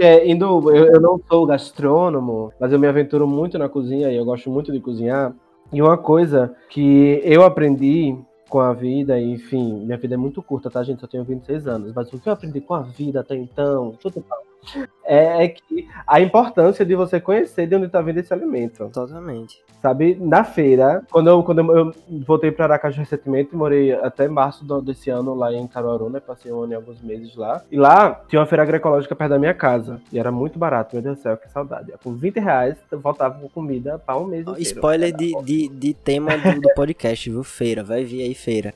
É, 0.00 0.28
indo, 0.28 0.70
eu, 0.74 0.86
eu 0.86 1.00
não 1.00 1.20
sou 1.28 1.46
gastrônomo, 1.46 2.52
mas 2.58 2.72
eu 2.72 2.78
me 2.80 2.86
aventuro 2.86 3.28
muito 3.28 3.56
na 3.56 3.68
cozinha 3.68 4.10
e 4.10 4.16
eu 4.16 4.24
gosto 4.24 4.50
muito 4.50 4.72
de 4.72 4.80
cozinhar. 4.80 5.32
E 5.72 5.80
uma 5.80 5.96
coisa 5.96 6.54
que 6.68 7.20
eu 7.24 7.44
aprendi 7.44 8.18
com 8.48 8.60
a 8.60 8.74
vida, 8.74 9.18
enfim, 9.18 9.84
minha 9.84 9.96
vida 9.96 10.14
é 10.14 10.18
muito 10.18 10.42
curta, 10.42 10.68
tá, 10.68 10.82
gente? 10.82 11.02
Eu 11.02 11.08
tenho 11.08 11.24
26 11.24 11.66
anos, 11.66 11.92
mas 11.94 12.12
o 12.12 12.18
que 12.18 12.28
eu 12.28 12.32
aprendi 12.32 12.60
com 12.60 12.74
a 12.74 12.82
vida 12.82 13.20
até 13.20 13.34
então, 13.34 13.94
tudo 13.98 14.18
é, 14.18 14.22
é 15.04 15.48
que 15.48 15.88
a 16.06 16.20
importância 16.20 16.84
de 16.84 16.94
você 16.94 17.20
conhecer 17.20 17.66
de 17.66 17.74
onde 17.74 17.86
está 17.86 18.00
vindo 18.00 18.18
esse 18.18 18.32
alimento. 18.32 18.88
Totalmente. 18.92 19.60
Sabe, 19.80 20.16
na 20.20 20.44
feira, 20.44 21.02
quando 21.10 21.28
eu, 21.28 21.42
quando 21.42 21.76
eu 21.76 21.92
voltei 22.24 22.52
para 22.52 22.66
Aracaju 22.66 23.00
recentemente, 23.00 23.54
morei 23.54 23.92
até 23.92 24.28
março 24.28 24.64
do, 24.64 24.80
desse 24.80 25.10
ano 25.10 25.34
lá 25.34 25.52
em 25.52 25.66
Caruaru, 25.66 26.08
né? 26.08 26.20
Passei 26.20 26.52
um 26.52 26.62
ano 26.62 26.72
e 26.72 26.76
alguns 26.76 27.02
meses 27.02 27.34
lá. 27.34 27.62
E 27.70 27.76
lá 27.76 28.22
tinha 28.28 28.38
uma 28.38 28.46
feira 28.46 28.62
agroecológica 28.62 29.16
perto 29.16 29.30
da 29.30 29.38
minha 29.40 29.54
casa. 29.54 30.00
E 30.12 30.18
era 30.18 30.30
muito 30.30 30.56
barato, 30.58 30.94
meu 30.94 31.02
Deus 31.02 31.18
do 31.18 31.22
céu, 31.22 31.36
que 31.36 31.50
saudade. 31.50 31.92
Com 32.02 32.14
20 32.14 32.38
reais, 32.38 32.76
eu 32.92 33.00
voltava 33.00 33.40
com 33.40 33.48
comida 33.48 33.98
para 33.98 34.16
um 34.16 34.24
mês 34.24 34.42
inteiro. 34.42 34.62
Spoiler 34.62 35.12
de, 35.12 35.32
de, 35.42 35.68
de, 35.68 35.94
tema 35.94 36.38
do, 36.38 36.60
do 36.60 36.68
podcast, 36.74 37.28
viu? 37.28 37.42
Feira, 37.42 37.82
vai 37.82 38.04
vir 38.04 38.22
aí 38.22 38.34
feira. 38.34 38.72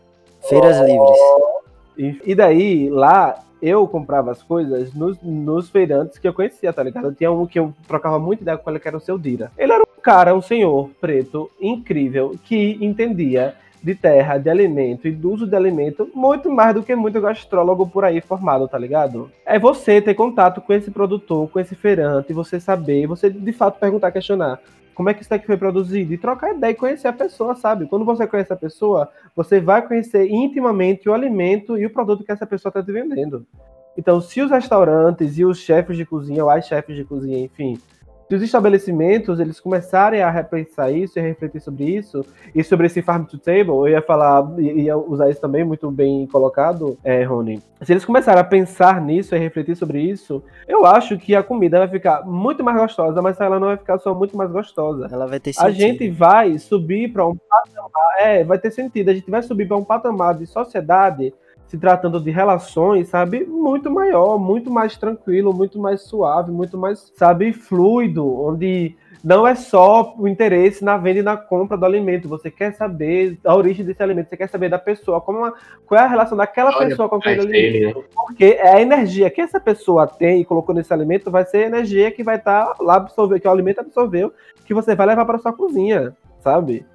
Feiras 0.49 0.77
oh. 0.81 0.85
livres. 1.97 2.21
E 2.27 2.35
daí, 2.35 2.91
lá, 2.91 3.46
eu 3.61 3.87
comprava 3.87 4.31
as 4.31 4.43
coisas 4.43 4.93
nos, 4.95 5.19
nos 5.23 5.69
feirantes 5.71 6.19
que 6.19 6.29
eu 6.29 6.35
conhecia, 6.35 6.73
tá 6.73 6.83
ligado? 6.83 7.15
Tinha 7.15 7.31
um 7.31 7.47
que 7.47 7.59
eu 7.59 7.73
trocava 7.87 8.19
muito 8.19 8.43
ideia 8.43 8.59
com 8.59 8.71
ele, 8.71 8.79
que 8.79 8.89
era 8.89 8.97
o 8.97 9.01
seu 9.01 9.19
Dira. 9.19 9.51
Ele 9.57 9.73
era 9.73 9.83
um 9.83 10.01
cara, 10.01 10.35
um 10.35 10.43
senhor 10.43 10.91
preto, 11.01 11.51
incrível, 11.61 12.37
que 12.45 12.79
entendia 12.81 13.55
de 13.83 13.95
terra, 13.95 14.39
de 14.39 14.51
alimento 14.51 15.07
e 15.07 15.13
do 15.13 15.31
uso 15.31 15.47
de 15.47 15.55
alimento 15.55 16.11
muito 16.13 16.51
mais 16.51 16.75
do 16.75 16.83
que 16.83 16.95
muito 16.97 17.21
gastrólogo 17.21 17.87
por 17.87 18.05
aí 18.05 18.21
formado, 18.21 18.67
tá 18.67 18.77
ligado? 18.77 19.31
É 19.45 19.59
você 19.59 20.01
ter 20.01 20.15
contato 20.15 20.61
com 20.61 20.73
esse 20.73 20.91
produtor, 20.91 21.49
com 21.49 21.61
esse 21.61 21.75
feirante, 21.75 22.33
você 22.33 22.59
saber, 22.59 23.07
você 23.07 23.31
de 23.31 23.53
fato 23.53 23.79
perguntar, 23.79 24.11
questionar 24.11 24.59
como 24.97 25.11
é 25.11 25.15
que 25.15 25.23
isso 25.23 25.33
aqui 25.33 25.47
foi 25.47 25.59
produzido 25.59 26.15
e 26.15 26.17
trocar 26.17 26.55
ideia 26.55 26.71
e 26.71 26.75
conhecer 26.75 27.07
a 27.07 27.13
pessoa, 27.13 27.55
sabe? 27.55 27.87
Quando 27.87 28.05
você 28.05 28.27
conhece 28.27 28.51
a 28.51 28.57
pessoa, 28.57 29.11
você 29.37 29.61
vai 29.61 29.87
conhecer 29.87 30.27
intimamente 30.27 31.07
o 31.07 31.13
alimento 31.13 31.77
e 31.77 31.85
o 31.85 31.91
produto 31.91 32.25
que 32.25 32.33
essa 32.33 32.47
pessoa 32.47 32.71
está 32.71 32.83
te 32.83 32.91
vendendo. 32.91 33.47
Então, 33.95 34.23
se 34.23 34.41
os 34.41 34.51
restaurantes 34.51 35.37
e 35.37 35.45
os 35.45 35.59
chefes 35.59 35.99
de 35.99 36.07
cozinha, 36.07 36.43
ou 36.43 36.49
as 36.49 36.67
chefes 36.67 36.97
de 36.97 37.05
cozinha, 37.05 37.39
enfim, 37.39 37.79
se 38.29 38.35
os 38.35 38.43
estabelecimentos 38.43 39.39
eles 39.39 39.61
começarem 39.61 40.21
a 40.21 40.31
repensar 40.31 40.91
isso 40.91 41.19
e 41.19 41.21
a 41.21 41.23
refletir 41.23 41.61
sobre 41.61 41.85
isso, 41.85 42.25
e 42.55 42.63
sobre 42.65 42.87
esse 42.87 43.01
farm 43.01 43.25
to 43.25 43.39
table, 43.39 43.71
eu 43.71 43.89
ia 43.89 44.03
falar, 44.03 44.45
ia 44.59 44.97
usar 44.97 45.31
isso 45.31 45.41
também 45.41 45.65
muito 45.65 45.91
bem 45.91 46.27
colocado, 46.27 46.99
é, 47.05 47.23
Rony. 47.23 47.63
Se 47.83 47.93
eles 47.93 48.05
começarem 48.05 48.41
a 48.41 48.45
pensar 48.45 49.01
nisso 49.01 49.35
e 49.35 49.39
refletir 49.39 49.77
sobre 49.77 50.01
isso, 50.01 50.43
eu 50.67 50.85
acho 50.85 51.17
que 51.19 51.37
a 51.37 51.43
comida 51.43 51.79
vai 51.79 51.89
ficar 51.89 52.27
muito 52.27 52.65
mais 52.65 52.77
gostosa, 52.77 53.23
mas 53.23 53.39
ela 53.41 53.61
não 53.61 53.69
vai 53.69 53.77
ficar 53.77 53.99
só 53.99 54.15
muito 54.15 54.37
mais 54.37 54.51
gostosa. 54.51 55.09
Ela 55.11 55.27
vai 55.27 55.39
ter 55.39 55.53
sentido. 55.53 55.69
A 55.69 55.71
gente 55.71 56.11
vai 56.11 56.59
subir 56.59 57.13
para 57.13 57.27
um 57.27 57.37
patamar, 57.37 58.21
é, 58.21 58.43
vai 58.43 58.59
ter 58.59 58.71
sentido, 58.71 59.11
a 59.11 59.15
gente 59.15 59.31
vai 59.31 59.43
subir 59.43 59.69
para 59.69 59.77
um 59.77 59.85
patamar 59.85 60.35
de 60.35 60.47
sociedade 60.47 61.33
se 61.69 61.77
tratando 61.77 62.21
de 62.21 62.31
relações, 62.31 63.09
sabe, 63.09 63.45
muito 63.45 63.91
maior, 63.91 64.39
muito 64.39 64.71
mais 64.71 64.97
tranquilo, 64.97 65.53
muito 65.53 65.79
mais 65.79 66.03
suave, 66.03 66.51
muito 66.53 66.79
mais, 66.79 67.13
sabe, 67.17 67.53
fluido, 67.53 68.27
onde 68.41 68.95
não 69.25 69.45
é 69.45 69.57
só 69.57 70.15
o 70.17 70.29
interesse 70.29 70.85
na 70.85 70.97
venda 70.97 71.19
e 71.19 71.23
na 71.23 71.37
compra 71.37 71.77
do 71.77 71.85
alimento. 71.85 72.29
Você 72.29 72.49
quer 72.49 72.73
saber 72.75 73.37
a 73.45 73.57
origem 73.57 73.85
desse 73.85 74.01
alimento, 74.01 74.29
você 74.29 74.37
quer 74.37 74.49
saber 74.49 74.69
da 74.69 74.79
pessoa, 74.79 75.21
como 75.21 75.39
uma, 75.39 75.55
qual 75.85 76.01
é 76.01 76.05
a 76.05 76.07
relação 76.07 76.39
daquela 76.39 76.71
Olha, 76.71 76.89
pessoa 76.89 77.09
com 77.09 77.17
aquele 77.17 77.41
alimento. 77.41 77.99
Né? 77.99 78.05
Porque 78.15 78.45
é 78.45 78.77
a 78.77 78.81
energia 78.81 79.29
que 79.29 79.41
essa 79.41 79.59
pessoa 79.59 80.07
tem 80.07 80.41
e 80.41 80.45
colocou 80.45 80.73
nesse 80.73 80.93
alimento 80.93 81.29
vai 81.29 81.45
ser 81.45 81.65
a 81.65 81.67
energia 81.67 82.13
que 82.13 82.23
vai 82.23 82.37
estar 82.37 82.67
tá 82.67 82.77
lá 82.81 82.97
absorver, 82.97 83.41
que 83.41 83.49
o 83.49 83.51
alimento 83.51 83.81
absorveu, 83.81 84.33
que 84.65 84.73
você 84.73 84.95
vai 84.95 85.09
levar 85.09 85.25
para 85.25 85.39
sua 85.39 85.53
cozinha, 85.53 86.17
sabe? 86.39 86.87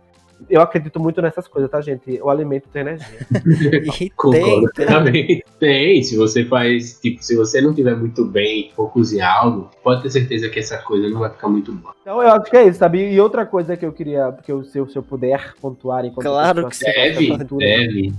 Eu 0.50 0.62
acredito 0.62 1.00
muito 1.00 1.22
nessas 1.22 1.48
coisas, 1.48 1.70
tá, 1.70 1.82
gente? 1.82 2.20
O 2.22 2.30
alimento 2.30 2.68
tem 2.70 2.82
energia. 2.82 3.20
Concordo 4.16 4.70
tem, 4.74 4.86
também. 4.86 5.44
Tem, 5.60 6.04
se 6.04 6.16
você 6.18 6.46
faz, 6.46 7.00
tipo, 7.00 7.24
se 7.24 7.36
você 7.36 7.62
não 7.62 7.74
tiver 7.74 7.96
muito 7.96 8.26
bem 8.26 8.72
for 8.76 8.92
cozinhar 8.92 9.38
algo, 9.38 9.70
pode 9.84 10.04
ter 10.04 10.10
certeza 10.10 10.50
que 10.50 10.60
essa 10.60 10.78
coisa 10.78 11.10
não 11.10 11.20
vai 11.20 11.30
ficar 11.30 11.48
muito 11.48 11.72
boa. 11.72 11.94
Então 12.02 12.22
eu 12.22 12.30
acho 12.32 12.50
que 12.50 12.58
é 12.58 12.68
isso, 12.68 12.80
sabe? 12.80 13.12
E 13.12 13.20
outra 13.20 13.46
coisa 13.46 13.78
que 13.78 13.86
eu 13.86 13.92
queria, 13.92 14.32
que 14.44 14.52
eu, 14.52 14.64
se, 14.64 14.78
eu, 14.78 14.88
se 14.88 14.98
eu 14.98 15.04
puder 15.04 15.54
pontuar 15.62 16.06
enquanto 16.06 16.26
Claro 16.26 16.70
que 16.70 16.80
deve, 16.80 17.38
deve. 17.38 18.14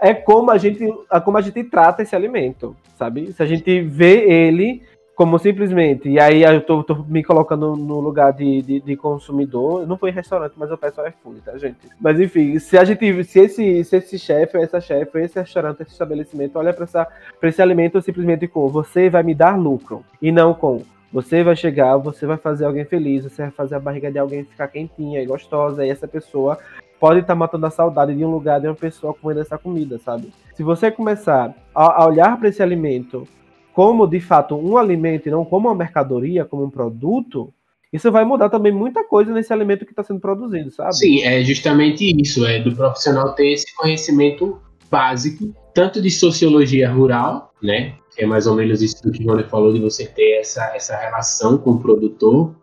é 0.00 0.14
como 0.14 0.50
a 0.50 0.58
gente, 0.58 0.86
como 1.24 1.36
a 1.36 1.40
gente 1.40 1.62
trata 1.64 2.02
esse 2.02 2.16
alimento, 2.16 2.76
sabe? 2.98 3.32
Se 3.32 3.42
a 3.42 3.46
gente 3.46 3.80
vê 3.82 4.30
ele 4.30 4.82
como 5.20 5.38
simplesmente, 5.38 6.08
e 6.08 6.18
aí 6.18 6.42
eu 6.42 6.62
tô, 6.62 6.82
tô 6.82 6.94
me 7.06 7.22
colocando 7.22 7.76
no 7.76 8.00
lugar 8.00 8.32
de, 8.32 8.62
de, 8.62 8.80
de, 8.80 8.96
consumidor, 8.96 9.86
não 9.86 9.98
foi 9.98 10.08
em 10.08 10.14
restaurante, 10.14 10.54
mas 10.56 10.70
eu 10.70 10.78
peço 10.78 11.06
iFood, 11.06 11.42
tá, 11.42 11.58
gente? 11.58 11.76
Mas 12.00 12.18
enfim, 12.18 12.58
se 12.58 12.78
a 12.78 12.84
gente, 12.84 13.22
se 13.24 13.38
esse, 13.38 13.84
se 13.84 13.96
esse 13.98 14.18
chefe, 14.18 14.56
essa 14.56 14.80
chefe, 14.80 15.18
esse 15.18 15.38
restaurante, 15.38 15.82
esse 15.82 15.92
estabelecimento 15.92 16.58
olha 16.58 16.72
para 16.72 17.48
esse 17.50 17.60
alimento 17.60 18.00
simplesmente 18.00 18.48
com 18.48 18.66
você 18.68 19.10
vai 19.10 19.22
me 19.22 19.34
dar 19.34 19.58
lucro, 19.58 20.02
e 20.22 20.32
não 20.32 20.54
com 20.54 20.80
você 21.12 21.44
vai 21.44 21.54
chegar, 21.54 21.98
você 21.98 22.24
vai 22.24 22.38
fazer 22.38 22.64
alguém 22.64 22.86
feliz, 22.86 23.24
você 23.24 23.42
vai 23.42 23.50
fazer 23.50 23.74
a 23.74 23.78
barriga 23.78 24.10
de 24.10 24.18
alguém 24.18 24.44
ficar 24.44 24.68
quentinha 24.68 25.20
e 25.20 25.26
gostosa, 25.26 25.84
e 25.84 25.90
essa 25.90 26.08
pessoa 26.08 26.56
pode 26.98 27.20
estar 27.20 27.34
tá 27.34 27.38
matando 27.38 27.66
a 27.66 27.70
saudade 27.70 28.16
de 28.16 28.24
um 28.24 28.30
lugar, 28.30 28.58
de 28.58 28.68
uma 28.68 28.74
pessoa 28.74 29.12
comendo 29.12 29.42
essa 29.42 29.58
comida, 29.58 29.98
sabe? 29.98 30.32
Se 30.54 30.62
você 30.62 30.90
começar 30.90 31.54
a, 31.74 32.04
a 32.04 32.06
olhar 32.06 32.38
para 32.38 32.48
esse 32.48 32.62
alimento 32.62 33.28
como 33.74 34.06
de 34.06 34.20
fato 34.20 34.56
um 34.56 34.76
alimento 34.76 35.28
e 35.28 35.30
não 35.30 35.44
como 35.44 35.68
uma 35.68 35.74
mercadoria, 35.74 36.44
como 36.44 36.64
um 36.64 36.70
produto, 36.70 37.52
isso 37.92 38.10
vai 38.10 38.24
mudar 38.24 38.48
também 38.48 38.72
muita 38.72 39.04
coisa 39.04 39.32
nesse 39.32 39.52
alimento 39.52 39.84
que 39.84 39.92
está 39.92 40.04
sendo 40.04 40.20
produzido, 40.20 40.70
sabe? 40.70 40.94
Sim, 40.94 41.22
é 41.22 41.42
justamente 41.42 42.04
isso, 42.20 42.46
é 42.46 42.60
do 42.60 42.74
profissional 42.74 43.34
ter 43.34 43.52
esse 43.52 43.74
conhecimento 43.74 44.60
básico, 44.90 45.54
tanto 45.74 46.00
de 46.00 46.10
sociologia 46.10 46.90
rural, 46.90 47.52
né? 47.62 47.94
Que 48.14 48.24
é 48.24 48.26
mais 48.26 48.46
ou 48.46 48.54
menos 48.54 48.80
isso 48.80 49.00
que 49.10 49.24
o 49.24 49.26
Rony 49.28 49.44
falou, 49.44 49.72
de 49.72 49.80
você 49.80 50.06
ter 50.06 50.40
essa, 50.40 50.72
essa 50.74 50.96
relação 50.96 51.58
com 51.58 51.72
o 51.72 51.80
produtor, 51.80 52.54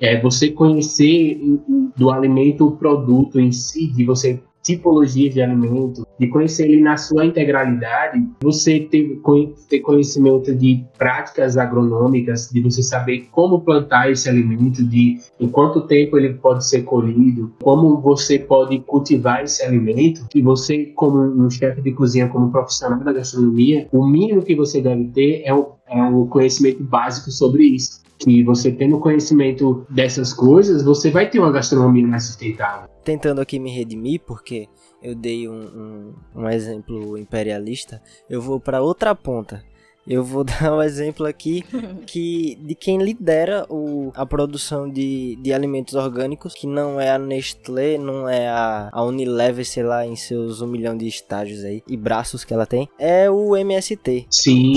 é 0.00 0.20
você 0.20 0.50
conhecer 0.50 1.40
do 1.96 2.10
alimento 2.10 2.66
o 2.66 2.76
produto 2.76 3.40
em 3.40 3.52
si, 3.52 3.86
de 3.86 4.04
você 4.04 4.42
tipologias 4.64 5.34
de 5.34 5.42
alimento, 5.42 6.06
de 6.18 6.26
conhecer 6.28 6.64
ele 6.64 6.80
na 6.80 6.96
sua 6.96 7.26
integralidade, 7.26 8.26
você 8.42 8.80
ter, 8.80 9.20
ter 9.68 9.80
conhecimento 9.80 10.54
de 10.54 10.82
práticas 10.96 11.56
agronômicas, 11.58 12.48
de 12.50 12.60
você 12.62 12.82
saber 12.82 13.28
como 13.30 13.60
plantar 13.60 14.10
esse 14.10 14.28
alimento, 14.28 14.82
de 14.82 15.18
em 15.38 15.48
quanto 15.48 15.82
tempo 15.82 16.16
ele 16.16 16.32
pode 16.34 16.66
ser 16.66 16.82
colhido, 16.82 17.52
como 17.62 18.00
você 18.00 18.38
pode 18.38 18.80
cultivar 18.80 19.44
esse 19.44 19.62
alimento, 19.62 20.26
que 20.30 20.40
você, 20.40 20.86
como 20.96 21.20
um 21.20 21.50
chefe 21.50 21.82
de 21.82 21.92
cozinha, 21.92 22.28
como 22.28 22.50
profissional 22.50 22.98
da 23.00 23.12
gastronomia, 23.12 23.86
o 23.92 24.06
mínimo 24.06 24.42
que 24.42 24.56
você 24.56 24.80
deve 24.80 25.04
ter 25.08 25.42
é 25.44 25.52
o, 25.52 25.72
é 25.86 26.02
o 26.02 26.26
conhecimento 26.26 26.82
básico 26.82 27.30
sobre 27.30 27.64
isso 27.64 28.02
que 28.16 28.42
você 28.42 28.70
tendo 28.70 29.00
conhecimento 29.00 29.84
dessas 29.90 30.32
coisas, 30.32 30.82
você 30.82 31.10
vai 31.10 31.28
ter 31.28 31.40
uma 31.40 31.52
gastronomia 31.52 32.06
mais 32.06 32.24
sustentável. 32.24 32.93
Tentando 33.04 33.40
aqui 33.40 33.58
me 33.58 33.70
redimir, 33.70 34.22
porque 34.26 34.68
eu 35.02 35.14
dei 35.14 35.46
um, 35.48 35.52
um, 35.54 36.14
um 36.34 36.48
exemplo 36.48 37.18
imperialista, 37.18 38.02
eu 38.28 38.40
vou 38.40 38.58
para 38.58 38.82
outra 38.82 39.14
ponta. 39.14 39.62
Eu 40.06 40.22
vou 40.22 40.44
dar 40.44 40.72
um 40.72 40.82
exemplo 40.82 41.26
aqui 41.26 41.64
que 42.06 42.56
de 42.60 42.74
quem 42.74 42.98
lidera 42.98 43.66
o, 43.68 44.12
a 44.14 44.24
produção 44.26 44.88
de, 44.88 45.36
de 45.36 45.52
alimentos 45.52 45.94
orgânicos, 45.94 46.54
que 46.54 46.66
não 46.66 47.00
é 47.00 47.10
a 47.10 47.18
Nestlé, 47.18 47.98
não 47.98 48.28
é 48.28 48.48
a, 48.48 48.88
a 48.92 49.04
Unilever, 49.04 49.64
sei 49.64 49.82
lá, 49.82 50.06
em 50.06 50.16
seus 50.16 50.60
um 50.60 50.66
milhão 50.66 50.96
de 50.96 51.06
estágios 51.06 51.64
aí 51.64 51.82
e 51.88 51.96
braços 51.96 52.44
que 52.44 52.52
ela 52.52 52.66
tem, 52.66 52.88
é 52.98 53.30
o 53.30 53.56
MST. 53.56 54.26
Sim. 54.30 54.74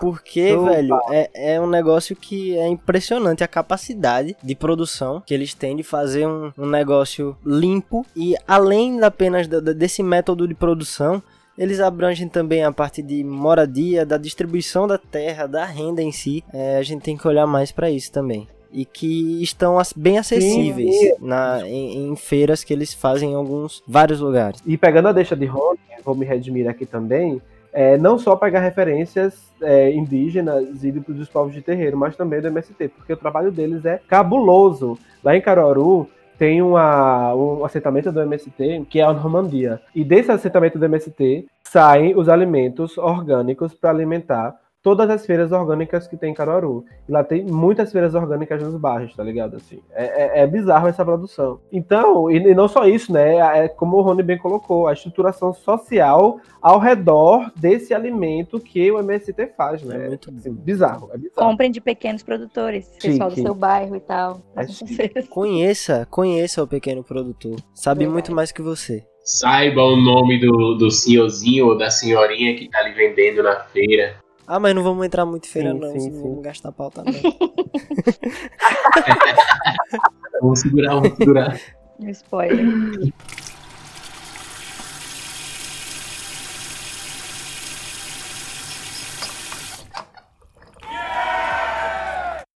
porque 0.00 0.56
velho, 0.56 0.98
é, 1.10 1.54
é 1.54 1.60
um 1.60 1.66
negócio 1.66 2.16
que 2.16 2.56
é 2.56 2.66
impressionante 2.66 3.42
a 3.42 3.48
capacidade 3.48 4.36
de 4.42 4.54
produção 4.54 5.22
que 5.24 5.34
eles 5.34 5.54
têm 5.54 5.76
de 5.76 5.82
fazer 5.82 6.26
um, 6.26 6.52
um 6.58 6.66
negócio 6.66 7.36
limpo 7.44 8.04
e 8.16 8.34
além 8.46 9.02
apenas 9.02 9.46
desse 9.46 10.02
método 10.02 10.46
de 10.46 10.54
produção, 10.54 11.22
eles 11.56 11.80
abrangem 11.80 12.28
também 12.28 12.64
a 12.64 12.72
parte 12.72 13.02
de 13.02 13.22
moradia, 13.22 14.04
da 14.04 14.16
distribuição 14.16 14.86
da 14.86 14.98
terra, 14.98 15.46
da 15.46 15.64
renda 15.64 16.02
em 16.02 16.12
si. 16.12 16.44
É, 16.52 16.76
a 16.76 16.82
gente 16.82 17.02
tem 17.02 17.16
que 17.16 17.26
olhar 17.26 17.46
mais 17.46 17.70
para 17.70 17.90
isso 17.90 18.10
também. 18.12 18.48
E 18.72 18.84
que 18.84 19.40
estão 19.40 19.76
bem 19.94 20.18
acessíveis 20.18 20.94
Sim, 20.96 21.12
na, 21.20 21.60
em, 21.64 22.08
em, 22.08 22.16
feiras 22.16 22.64
que 22.64 22.72
eles 22.72 22.92
fazem 22.92 23.30
em 23.30 23.34
alguns 23.34 23.82
vários 23.86 24.18
lugares. 24.18 24.60
E 24.66 24.76
pegando 24.76 25.08
a 25.08 25.12
deixa 25.12 25.36
de 25.36 25.46
Rony, 25.46 25.78
vou 26.04 26.16
me 26.16 26.26
redimir 26.26 26.68
aqui 26.68 26.84
também, 26.84 27.40
é, 27.72 27.96
não 27.96 28.18
só 28.18 28.36
pegar 28.36 28.60
referências 28.60 29.34
é, 29.60 29.92
indígenas 29.92 30.84
e 30.84 30.92
dos 30.92 31.28
povos 31.28 31.52
de 31.52 31.62
terreiro, 31.62 31.96
mas 31.96 32.16
também 32.16 32.40
do 32.40 32.48
MST, 32.48 32.88
porque 32.88 33.12
o 33.12 33.16
trabalho 33.16 33.50
deles 33.50 33.84
é 33.84 34.00
cabuloso. 34.08 34.98
Lá 35.22 35.36
em 35.36 35.40
Caruaru, 35.40 36.08
tem 36.38 36.62
uma, 36.62 37.34
um 37.34 37.64
assentamento 37.64 38.10
do 38.10 38.20
MST 38.20 38.86
que 38.88 39.00
é 39.00 39.04
a 39.04 39.12
Normandia. 39.12 39.80
E 39.94 40.04
desse 40.04 40.30
assentamento 40.30 40.78
do 40.78 40.84
MST 40.84 41.46
saem 41.62 42.16
os 42.16 42.28
alimentos 42.28 42.98
orgânicos 42.98 43.74
para 43.74 43.90
alimentar 43.90 44.54
todas 44.84 45.08
as 45.08 45.24
feiras 45.24 45.50
orgânicas 45.50 46.06
que 46.06 46.14
tem 46.14 46.30
em 46.30 46.34
Caruaru. 46.34 46.84
E 47.08 47.10
lá 47.10 47.24
tem 47.24 47.42
muitas 47.42 47.90
feiras 47.90 48.14
orgânicas 48.14 48.62
nos 48.62 48.76
bairros, 48.76 49.16
tá 49.16 49.24
ligado? 49.24 49.56
Assim, 49.56 49.80
é, 49.92 50.40
é, 50.40 50.42
é 50.42 50.46
bizarro 50.46 50.86
essa 50.86 51.02
produção. 51.02 51.58
Então, 51.72 52.30
e, 52.30 52.36
e, 52.36 52.54
não 52.54 52.68
só 52.68 52.86
isso, 52.86 53.10
né? 53.10 53.36
É, 53.36 53.64
é 53.64 53.68
como 53.68 53.96
o 53.96 54.02
Rony 54.02 54.22
bem 54.22 54.36
colocou, 54.36 54.86
a 54.86 54.92
estruturação 54.92 55.54
social 55.54 56.38
ao 56.60 56.78
redor 56.78 57.50
desse 57.56 57.94
alimento 57.94 58.60
que 58.60 58.92
o 58.92 58.98
MST 58.98 59.54
faz, 59.56 59.82
né? 59.82 60.04
É 60.04 60.08
muito 60.08 60.30
assim, 60.36 60.52
bizarro, 60.52 61.08
é 61.14 61.16
bizarro. 61.16 61.48
Comprem 61.48 61.70
de 61.70 61.80
pequenos 61.80 62.22
produtores, 62.22 62.86
pessoal 63.00 63.30
do 63.30 63.36
seu 63.36 63.54
bairro 63.54 63.96
e 63.96 64.00
tal. 64.00 64.42
É 64.54 65.22
conheça, 65.22 66.06
conheça 66.10 66.62
o 66.62 66.66
pequeno 66.66 67.02
produtor. 67.02 67.56
Sabe 67.72 68.06
muito 68.06 68.34
mais 68.34 68.52
que 68.52 68.60
você 68.60 69.02
saiba 69.24 69.82
o 69.82 69.96
nome 69.96 70.38
do, 70.38 70.74
do 70.74 70.90
senhorzinho 70.90 71.68
ou 71.68 71.78
da 71.78 71.90
senhorinha 71.90 72.54
que 72.54 72.68
tá 72.68 72.80
ali 72.80 72.92
vendendo 72.92 73.42
na 73.42 73.60
feira. 73.60 74.22
Ah, 74.46 74.60
mas 74.60 74.74
não 74.74 74.82
vamos 74.82 75.06
entrar 75.06 75.24
muito 75.24 75.48
feira, 75.48 75.72
sim, 75.72 75.78
não. 75.78 75.92
Sim, 75.92 76.00
sim. 76.00 76.22
Vamos 76.22 76.42
gastar 76.42 76.72
pauta, 76.72 77.02
não. 77.02 77.12
vamos 80.40 80.60
segurar, 80.60 80.94
vamos 80.94 81.16
segurar. 81.16 81.58
Spoiler. 82.00 82.66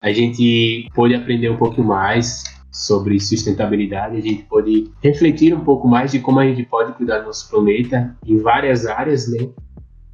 A 0.02 0.12
gente 0.12 0.88
pôde 0.94 1.14
aprender 1.14 1.50
um 1.50 1.56
pouco 1.56 1.82
mais 1.82 2.44
sobre 2.70 3.18
sustentabilidade, 3.18 4.16
a 4.16 4.20
gente 4.20 4.42
pôde 4.44 4.90
refletir 5.02 5.54
um 5.54 5.64
pouco 5.64 5.88
mais 5.88 6.12
de 6.12 6.20
como 6.20 6.38
a 6.38 6.46
gente 6.46 6.62
pode 6.64 6.92
cuidar 6.92 7.20
do 7.20 7.26
nosso 7.26 7.50
planeta 7.50 8.16
em 8.24 8.38
várias 8.38 8.86
áreas, 8.86 9.28
né? 9.28 9.48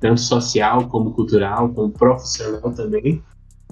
Tanto 0.02 0.20
social 0.20 0.88
como 0.88 1.12
cultural, 1.12 1.70
como 1.70 1.90
profissional 1.90 2.72
também. 2.74 3.22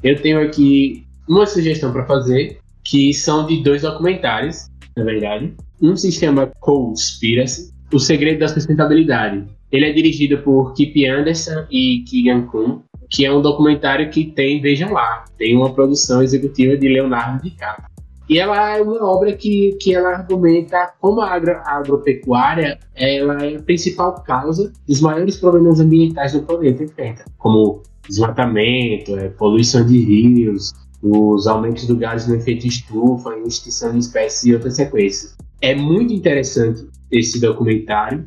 Eu 0.02 0.22
tenho 0.22 0.40
aqui 0.40 1.04
uma 1.28 1.44
sugestão 1.44 1.92
para 1.92 2.06
fazer, 2.06 2.58
que 2.82 3.12
são 3.12 3.46
de 3.46 3.62
dois 3.62 3.82
documentários, 3.82 4.68
na 4.96 5.04
verdade. 5.04 5.52
Um 5.82 5.96
se 5.96 6.10
chama 6.10 6.50
Conspiracy, 6.60 7.72
O 7.92 7.98
Segredo 7.98 8.38
da 8.38 8.48
Sustentabilidade. 8.48 9.44
Ele 9.70 9.84
é 9.84 9.92
dirigido 9.92 10.38
por 10.38 10.72
Kip 10.74 11.06
Anderson 11.06 11.66
e 11.70 12.04
Keegan 12.08 12.46
Kuhn, 12.46 12.80
que 13.10 13.26
é 13.26 13.32
um 13.32 13.42
documentário 13.42 14.08
que 14.10 14.24
tem, 14.24 14.60
vejam 14.60 14.92
lá, 14.92 15.24
tem 15.36 15.56
uma 15.56 15.72
produção 15.74 16.22
executiva 16.22 16.76
de 16.76 16.88
Leonardo 16.88 17.42
DiCaprio. 17.42 17.90
E 18.30 18.38
ela 18.38 18.76
é 18.76 18.80
uma 18.80 19.04
obra 19.04 19.32
que, 19.32 19.76
que 19.80 19.92
ela 19.92 20.10
argumenta 20.10 20.92
como 21.00 21.20
a, 21.20 21.32
agro, 21.32 21.50
a 21.64 21.78
agropecuária 21.78 22.78
ela 22.94 23.44
é 23.44 23.56
a 23.56 23.62
principal 23.62 24.22
causa 24.22 24.72
dos 24.86 25.00
maiores 25.00 25.36
problemas 25.36 25.80
ambientais 25.80 26.32
do 26.32 26.42
planeta 26.42 26.84
enfrenta, 26.84 27.24
como 27.38 27.82
desmatamento, 28.08 29.16
é, 29.18 29.30
poluição 29.30 29.84
de 29.84 29.98
rios, 29.98 30.72
os 31.02 31.48
aumentos 31.48 31.88
do 31.88 31.96
gás 31.96 32.28
no 32.28 32.36
efeito 32.36 32.68
estufa, 32.68 33.36
extinção 33.44 33.90
de 33.90 33.98
espécies 33.98 34.44
e 34.44 34.54
outras 34.54 34.76
sequências. 34.76 35.36
É 35.60 35.74
muito 35.74 36.14
interessante 36.14 36.86
esse 37.10 37.40
documentário 37.40 38.24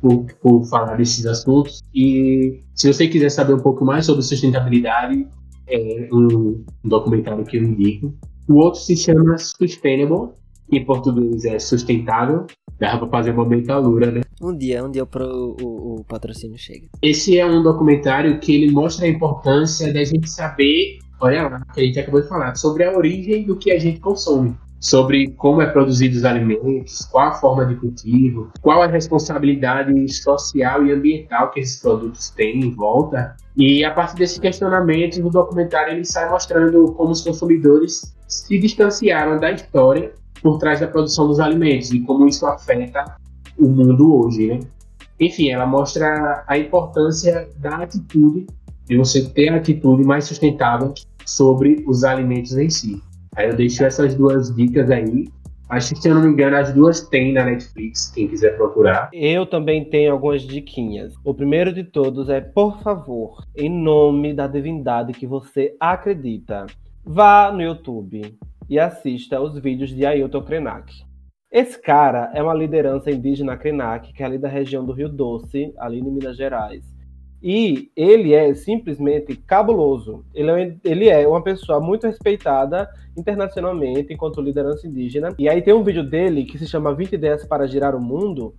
por, 0.00 0.24
por 0.40 0.64
falar 0.64 0.96
desses 0.96 1.26
assuntos 1.26 1.82
e 1.94 2.62
se 2.74 2.90
você 2.90 3.06
quiser 3.06 3.28
saber 3.28 3.52
um 3.52 3.60
pouco 3.60 3.84
mais 3.84 4.06
sobre 4.06 4.22
sustentabilidade, 4.22 5.26
é 5.66 6.08
um, 6.10 6.64
um 6.82 6.88
documentário 6.88 7.44
que 7.44 7.58
eu 7.58 7.62
indico. 7.62 8.14
O 8.48 8.56
outro 8.56 8.80
se 8.80 8.96
chama 8.96 9.38
Sustainable, 9.38 10.30
que 10.68 10.78
em 10.78 10.84
português 10.84 11.44
é 11.44 11.58
sustentável. 11.58 12.46
Dá 12.78 12.98
pra 12.98 13.08
fazer 13.08 13.30
uma 13.30 13.46
mentalura, 13.46 14.10
né? 14.10 14.22
Um 14.40 14.56
dia, 14.56 14.84
um 14.84 14.90
dia 14.90 15.06
pro, 15.06 15.56
o, 15.60 16.00
o 16.00 16.04
patrocínio 16.04 16.58
chega. 16.58 16.88
Esse 17.00 17.38
é 17.38 17.46
um 17.46 17.62
documentário 17.62 18.40
que 18.40 18.54
ele 18.54 18.72
mostra 18.72 19.06
a 19.06 19.08
importância 19.08 19.92
da 19.92 20.02
gente 20.02 20.28
saber, 20.28 20.98
olha 21.20 21.42
lá, 21.48 21.62
que 21.72 21.80
a 21.80 21.84
gente 21.84 22.00
acabou 22.00 22.20
de 22.20 22.28
falar, 22.28 22.56
sobre 22.56 22.84
a 22.84 22.96
origem 22.96 23.44
do 23.44 23.56
que 23.56 23.70
a 23.70 23.78
gente 23.78 24.00
consome 24.00 24.56
sobre 24.82 25.30
como 25.36 25.62
é 25.62 25.66
produzido 25.66 26.16
os 26.16 26.24
alimentos, 26.24 27.06
qual 27.06 27.28
a 27.28 27.34
forma 27.34 27.64
de 27.64 27.76
cultivo, 27.76 28.50
qual 28.60 28.82
a 28.82 28.88
responsabilidade 28.88 30.12
social 30.12 30.84
e 30.84 30.90
ambiental 30.90 31.52
que 31.52 31.60
esses 31.60 31.80
produtos 31.80 32.30
têm 32.30 32.60
em 32.60 32.74
volta. 32.74 33.36
E 33.56 33.84
a 33.84 33.92
partir 33.92 34.16
desse 34.16 34.40
questionamento, 34.40 35.22
no 35.22 35.30
documentário 35.30 35.92
ele 35.92 36.04
sai 36.04 36.28
mostrando 36.28 36.92
como 36.94 37.12
os 37.12 37.20
consumidores 37.20 38.12
se 38.32 38.58
distanciaram 38.58 39.38
da 39.38 39.50
história 39.50 40.12
por 40.42 40.58
trás 40.58 40.80
da 40.80 40.88
produção 40.88 41.28
dos 41.28 41.38
alimentos 41.38 41.92
e 41.92 42.00
como 42.00 42.26
isso 42.26 42.46
afeta 42.46 43.16
o 43.58 43.68
mundo 43.68 44.24
hoje, 44.24 44.48
né? 44.48 44.60
Enfim, 45.20 45.50
ela 45.50 45.66
mostra 45.66 46.42
a 46.48 46.58
importância 46.58 47.48
da 47.58 47.76
atitude, 47.76 48.46
de 48.86 48.96
você 48.96 49.28
ter 49.28 49.50
a 49.50 49.56
atitude 49.56 50.02
mais 50.02 50.24
sustentável 50.24 50.92
sobre 51.24 51.84
os 51.86 52.02
alimentos 52.02 52.56
em 52.56 52.68
si. 52.68 53.00
Aí 53.36 53.48
eu 53.48 53.54
deixo 53.54 53.84
essas 53.84 54.14
duas 54.14 54.54
dicas 54.54 54.90
aí. 54.90 55.28
Acho 55.68 55.94
que, 55.94 56.02
se 56.02 56.08
eu 56.08 56.14
não 56.14 56.22
me 56.22 56.28
engano, 56.28 56.56
as 56.56 56.74
duas 56.74 57.08
tem 57.08 57.32
na 57.32 57.44
Netflix, 57.44 58.10
quem 58.10 58.28
quiser 58.28 58.56
procurar. 58.56 59.08
Eu 59.12 59.46
também 59.46 59.88
tenho 59.88 60.12
algumas 60.12 60.42
diquinhas. 60.42 61.14
O 61.24 61.32
primeiro 61.32 61.72
de 61.72 61.82
todos 61.82 62.28
é, 62.28 62.42
por 62.42 62.82
favor, 62.82 63.42
em 63.56 63.70
nome 63.70 64.34
da 64.34 64.46
divindade 64.46 65.14
que 65.14 65.26
você 65.26 65.74
acredita, 65.80 66.66
vá 67.04 67.50
no 67.52 67.62
YouTube 67.62 68.38
e 68.68 68.78
assista 68.78 69.40
os 69.40 69.58
vídeos 69.58 69.90
de 69.90 70.06
Ailton 70.06 70.42
Krenak. 70.42 70.92
Esse 71.50 71.80
cara 71.80 72.30
é 72.32 72.42
uma 72.42 72.54
liderança 72.54 73.10
indígena 73.10 73.56
Krenak, 73.56 74.12
que 74.12 74.22
é 74.22 74.26
ali 74.26 74.38
da 74.38 74.48
região 74.48 74.84
do 74.84 74.92
Rio 74.92 75.08
Doce, 75.08 75.74
ali 75.78 75.98
em 75.98 76.02
Minas 76.02 76.36
Gerais. 76.36 76.82
E 77.42 77.90
ele 77.96 78.32
é 78.32 78.54
simplesmente 78.54 79.34
cabuloso. 79.34 80.24
Ele 80.32 80.50
é, 80.50 80.76
ele 80.84 81.08
é 81.08 81.26
uma 81.26 81.42
pessoa 81.42 81.80
muito 81.80 82.06
respeitada 82.06 82.88
internacionalmente 83.18 84.12
enquanto 84.12 84.40
liderança 84.40 84.86
indígena. 84.86 85.34
E 85.38 85.48
aí 85.48 85.60
tem 85.60 85.74
um 85.74 85.82
vídeo 85.82 86.08
dele 86.08 86.44
que 86.44 86.56
se 86.56 86.66
chama 86.66 86.94
20 86.94 87.12
ideias 87.14 87.44
para 87.44 87.66
girar 87.66 87.96
o 87.96 88.00
mundo. 88.00 88.54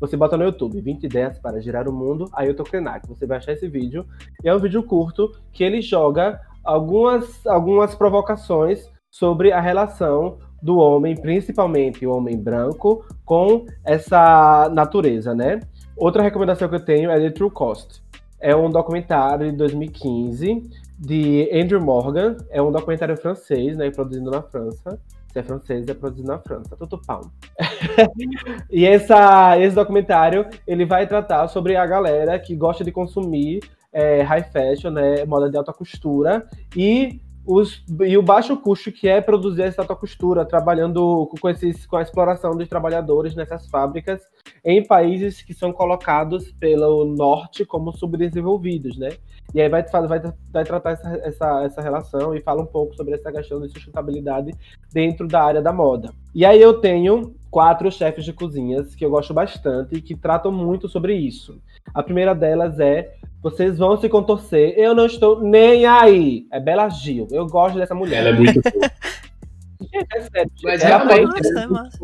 Você 0.00 0.16
bota 0.16 0.36
no 0.36 0.44
YouTube 0.44 0.80
20 0.80 1.04
ideias 1.04 1.38
para 1.40 1.60
girar 1.60 1.88
o 1.88 1.92
mundo, 1.92 2.30
tô 2.56 2.62
Krenak. 2.62 3.06
Você 3.08 3.26
vai 3.26 3.38
achar 3.38 3.52
esse 3.52 3.68
vídeo. 3.68 4.06
E 4.42 4.48
é 4.48 4.54
um 4.54 4.60
vídeo 4.60 4.82
curto 4.84 5.32
que 5.52 5.64
ele 5.64 5.82
joga 5.82 6.40
algumas, 6.68 7.46
algumas 7.46 7.94
provocações 7.94 8.90
sobre 9.10 9.50
a 9.52 9.60
relação 9.60 10.36
do 10.62 10.76
homem, 10.76 11.14
principalmente 11.14 12.06
o 12.06 12.14
homem 12.14 12.36
branco, 12.36 13.06
com 13.24 13.64
essa 13.82 14.68
natureza, 14.70 15.34
né? 15.34 15.60
Outra 15.96 16.22
recomendação 16.22 16.68
que 16.68 16.74
eu 16.74 16.84
tenho 16.84 17.10
é 17.10 17.18
The 17.18 17.30
True 17.30 17.50
Cost. 17.50 18.02
É 18.38 18.54
um 18.54 18.70
documentário 18.70 19.50
de 19.50 19.56
2015 19.56 20.68
de 20.98 21.48
Andrew 21.52 21.80
Morgan. 21.80 22.36
É 22.50 22.60
um 22.60 22.70
documentário 22.70 23.16
francês, 23.16 23.76
né? 23.76 23.90
Produzido 23.90 24.30
na 24.30 24.42
França. 24.42 25.00
Se 25.32 25.38
é 25.38 25.42
francês, 25.42 25.88
é 25.88 25.94
produzido 25.94 26.28
na 26.28 26.38
França. 26.38 26.76
Tudo 26.76 27.00
pau. 27.00 27.22
e 28.70 28.84
essa, 28.84 29.58
esse 29.58 29.74
documentário, 29.74 30.46
ele 30.66 30.84
vai 30.84 31.06
tratar 31.06 31.48
sobre 31.48 31.76
a 31.76 31.86
galera 31.86 32.38
que 32.38 32.54
gosta 32.54 32.84
de 32.84 32.92
consumir 32.92 33.60
é, 33.92 34.22
high 34.22 34.44
fashion, 34.44 34.90
né? 34.90 35.24
Moda 35.24 35.50
de 35.50 35.56
alta 35.56 35.72
costura. 35.72 36.46
E 36.76 37.20
os, 37.46 37.82
e 38.02 38.16
o 38.18 38.22
baixo 38.22 38.56
custo 38.58 38.92
que 38.92 39.08
é 39.08 39.22
produzir 39.22 39.62
essa 39.62 39.80
alta 39.80 39.96
costura, 39.96 40.44
trabalhando 40.44 41.26
com, 41.40 41.48
esses, 41.48 41.86
com 41.86 41.96
a 41.96 42.02
exploração 42.02 42.54
dos 42.54 42.68
trabalhadores 42.68 43.34
nessas 43.34 43.66
fábricas 43.68 44.20
em 44.68 44.84
países 44.84 45.40
que 45.40 45.54
são 45.54 45.72
colocados 45.72 46.52
pelo 46.52 47.06
norte 47.06 47.64
como 47.64 47.90
subdesenvolvidos, 47.90 48.98
né? 48.98 49.08
E 49.54 49.62
aí 49.62 49.68
vai, 49.70 49.82
vai, 49.82 50.20
vai 50.52 50.64
tratar 50.64 50.90
essa, 50.90 51.08
essa, 51.24 51.64
essa 51.64 51.80
relação 51.80 52.34
e 52.34 52.42
fala 52.42 52.60
um 52.60 52.66
pouco 52.66 52.94
sobre 52.94 53.14
essa 53.14 53.32
questão 53.32 53.62
de 53.62 53.70
sustentabilidade 53.70 54.52
dentro 54.92 55.26
da 55.26 55.42
área 55.42 55.62
da 55.62 55.72
moda. 55.72 56.12
E 56.34 56.44
aí 56.44 56.60
eu 56.60 56.74
tenho 56.82 57.34
quatro 57.50 57.90
chefes 57.90 58.26
de 58.26 58.32
cozinhas 58.34 58.94
que 58.94 59.02
eu 59.02 59.08
gosto 59.08 59.32
bastante 59.32 59.94
e 59.94 60.02
que 60.02 60.14
tratam 60.14 60.52
muito 60.52 60.86
sobre 60.86 61.14
isso. 61.14 61.58
A 61.94 62.02
primeira 62.02 62.34
delas 62.34 62.78
é 62.78 63.14
vocês 63.42 63.78
vão 63.78 63.98
se 63.98 64.06
contorcer. 64.06 64.74
Eu 64.76 64.94
não 64.94 65.06
estou 65.06 65.40
nem 65.40 65.86
aí. 65.86 66.46
É 66.52 66.60
Bela 66.60 66.90
Gil. 66.90 67.26
Eu 67.30 67.46
gosto 67.46 67.78
dessa 67.78 67.94
mulher. 67.94 68.18
Ela 68.18 68.28
é 68.28 68.38
muito 68.38 68.60
boa. 68.70 68.90
Gente, 69.80 70.14
é 70.14 70.20
sério. 70.20 70.52
Mas 70.62 70.84
ela 70.84 71.04
realmente, 71.06 71.58
é 71.58 71.66
massa. 71.66 71.98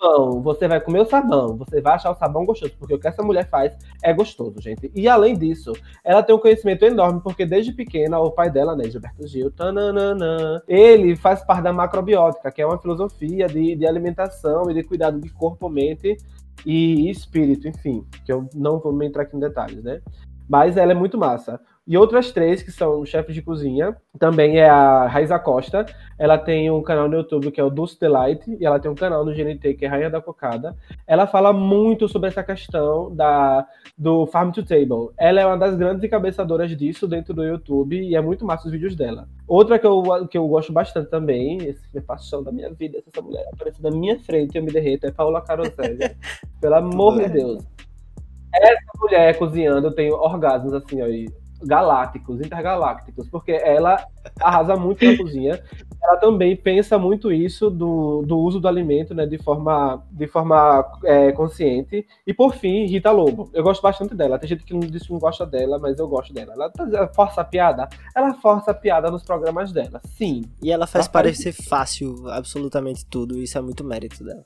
Sabão, 0.00 0.42
você 0.42 0.66
vai 0.66 0.80
comer 0.80 1.00
o 1.00 1.04
sabão, 1.04 1.56
você 1.56 1.80
vai 1.80 1.94
achar 1.94 2.10
o 2.10 2.14
sabão 2.14 2.46
gostoso, 2.46 2.72
porque 2.78 2.94
o 2.94 2.98
que 2.98 3.06
essa 3.06 3.22
mulher 3.22 3.48
faz 3.48 3.76
é 4.02 4.12
gostoso, 4.12 4.60
gente. 4.60 4.90
E 4.94 5.06
além 5.06 5.36
disso, 5.36 5.72
ela 6.02 6.22
tem 6.22 6.34
um 6.34 6.38
conhecimento 6.38 6.84
enorme, 6.84 7.20
porque 7.22 7.44
desde 7.44 7.72
pequena, 7.72 8.18
o 8.18 8.30
pai 8.30 8.50
dela, 8.50 8.74
né, 8.74 8.84
Gilberto 8.84 9.26
Gil, 9.26 9.50
tananana, 9.50 10.62
ele 10.66 11.14
faz 11.14 11.44
parte 11.44 11.62
da 11.62 11.72
macrobiótica, 11.72 12.50
que 12.50 12.62
é 12.62 12.66
uma 12.66 12.78
filosofia 12.78 13.46
de, 13.46 13.76
de 13.76 13.86
alimentação 13.86 14.70
e 14.70 14.74
de 14.74 14.82
cuidado 14.82 15.20
de 15.20 15.28
corpo, 15.30 15.68
mente 15.68 16.16
e 16.64 17.10
espírito, 17.10 17.68
enfim, 17.68 18.04
que 18.24 18.32
eu 18.32 18.48
não 18.54 18.78
vou 18.78 19.02
entrar 19.02 19.22
aqui 19.22 19.36
em 19.36 19.40
detalhes, 19.40 19.82
né? 19.82 20.00
Mas 20.48 20.76
ela 20.76 20.92
é 20.92 20.94
muito 20.94 21.16
massa. 21.16 21.60
E 21.86 21.96
outras 21.96 22.30
três, 22.30 22.62
que 22.62 22.70
são 22.70 23.04
chefes 23.04 23.34
de 23.34 23.42
cozinha, 23.42 23.96
também 24.18 24.58
é 24.58 24.68
a 24.68 25.06
Raiza 25.06 25.38
Costa. 25.38 25.84
Ela 26.18 26.38
tem 26.38 26.70
um 26.70 26.82
canal 26.82 27.08
no 27.08 27.16
YouTube 27.16 27.50
que 27.50 27.60
é 27.60 27.64
o 27.64 27.70
Dulce 27.70 27.98
Delight, 27.98 28.56
e 28.60 28.64
ela 28.64 28.78
tem 28.78 28.90
um 28.90 28.94
canal 28.94 29.24
no 29.24 29.34
GNT 29.34 29.74
que 29.74 29.84
é 29.84 29.88
Rainha 29.88 30.10
da 30.10 30.20
Cocada. 30.20 30.76
Ela 31.06 31.26
fala 31.26 31.52
muito 31.52 32.08
sobre 32.08 32.28
essa 32.28 32.44
questão 32.44 33.14
da, 33.14 33.66
do 33.96 34.26
Farm 34.26 34.50
to 34.50 34.62
Table. 34.62 35.08
Ela 35.18 35.40
é 35.40 35.46
uma 35.46 35.56
das 35.56 35.74
grandes 35.74 36.04
encabeçadoras 36.04 36.70
disso 36.76 37.08
dentro 37.08 37.34
do 37.34 37.42
YouTube, 37.42 38.00
e 38.00 38.14
é 38.14 38.20
muito 38.20 38.44
massa 38.44 38.66
os 38.66 38.72
vídeos 38.72 38.94
dela. 38.94 39.26
Outra 39.48 39.78
que 39.78 39.86
eu, 39.86 40.28
que 40.28 40.38
eu 40.38 40.46
gosto 40.46 40.72
bastante 40.72 41.10
também, 41.10 41.56
esse 41.66 41.98
é 41.98 42.00
paixão 42.00 42.42
da 42.42 42.52
minha 42.52 42.72
vida, 42.72 43.02
essa 43.04 43.20
mulher 43.20 43.44
aparece 43.52 43.82
na 43.82 43.90
minha 43.90 44.18
frente 44.20 44.54
e 44.54 44.58
eu 44.58 44.62
me 44.62 44.70
derreto, 44.70 45.06
é 45.06 45.10
Paula 45.10 45.40
Caroselli. 45.40 46.14
Pelo 46.60 46.74
amor 46.74 47.18
de 47.18 47.30
Deus. 47.30 47.64
Essa 48.54 48.92
mulher 49.00 49.38
cozinhando 49.38 49.92
tem 49.92 50.12
orgasmos 50.12 50.72
assim, 50.72 51.00
ó, 51.02 51.06
e 51.06 51.28
galácticos, 51.62 52.40
intergalácticos, 52.40 53.28
porque 53.28 53.52
ela 53.52 54.04
arrasa 54.40 54.76
muito 54.76 55.04
na 55.04 55.16
cozinha. 55.16 55.62
Ela 56.02 56.16
também 56.16 56.56
pensa 56.56 56.98
muito 56.98 57.30
isso 57.30 57.70
do, 57.70 58.22
do 58.22 58.38
uso 58.38 58.58
do 58.58 58.68
alimento, 58.68 59.14
né, 59.14 59.26
de 59.26 59.38
forma, 59.38 60.02
de 60.10 60.26
forma 60.26 60.90
é, 61.04 61.32
consciente. 61.32 62.06
E 62.26 62.32
por 62.32 62.54
fim, 62.54 62.86
Rita 62.86 63.10
Lobo. 63.10 63.50
Eu 63.52 63.62
gosto 63.62 63.82
bastante 63.82 64.14
dela. 64.14 64.38
Tem 64.38 64.48
gente 64.48 64.64
que 64.64 64.72
não 64.72 64.80
diz 64.80 65.06
que 65.06 65.12
não 65.12 65.18
gosta 65.18 65.44
dela, 65.44 65.78
mas 65.78 65.98
eu 65.98 66.08
gosto 66.08 66.32
dela. 66.32 66.54
Ela, 66.54 66.72
ela 66.78 67.08
força 67.08 67.40
a 67.42 67.44
piada. 67.44 67.88
Ela 68.14 68.34
força 68.34 68.70
a 68.70 68.74
piada 68.74 69.10
nos 69.10 69.22
programas 69.22 69.72
dela. 69.72 70.00
Sim. 70.04 70.44
E 70.62 70.70
ela 70.70 70.86
faz 70.86 70.94
Ela 70.94 71.04
faz 71.04 71.08
parecer 71.08 71.52
fácil 71.52 72.28
absolutamente 72.28 73.04
tudo, 73.06 73.38
isso 73.38 73.58
é 73.58 73.60
muito 73.60 73.84
mérito 73.84 74.24
dela. 74.24 74.44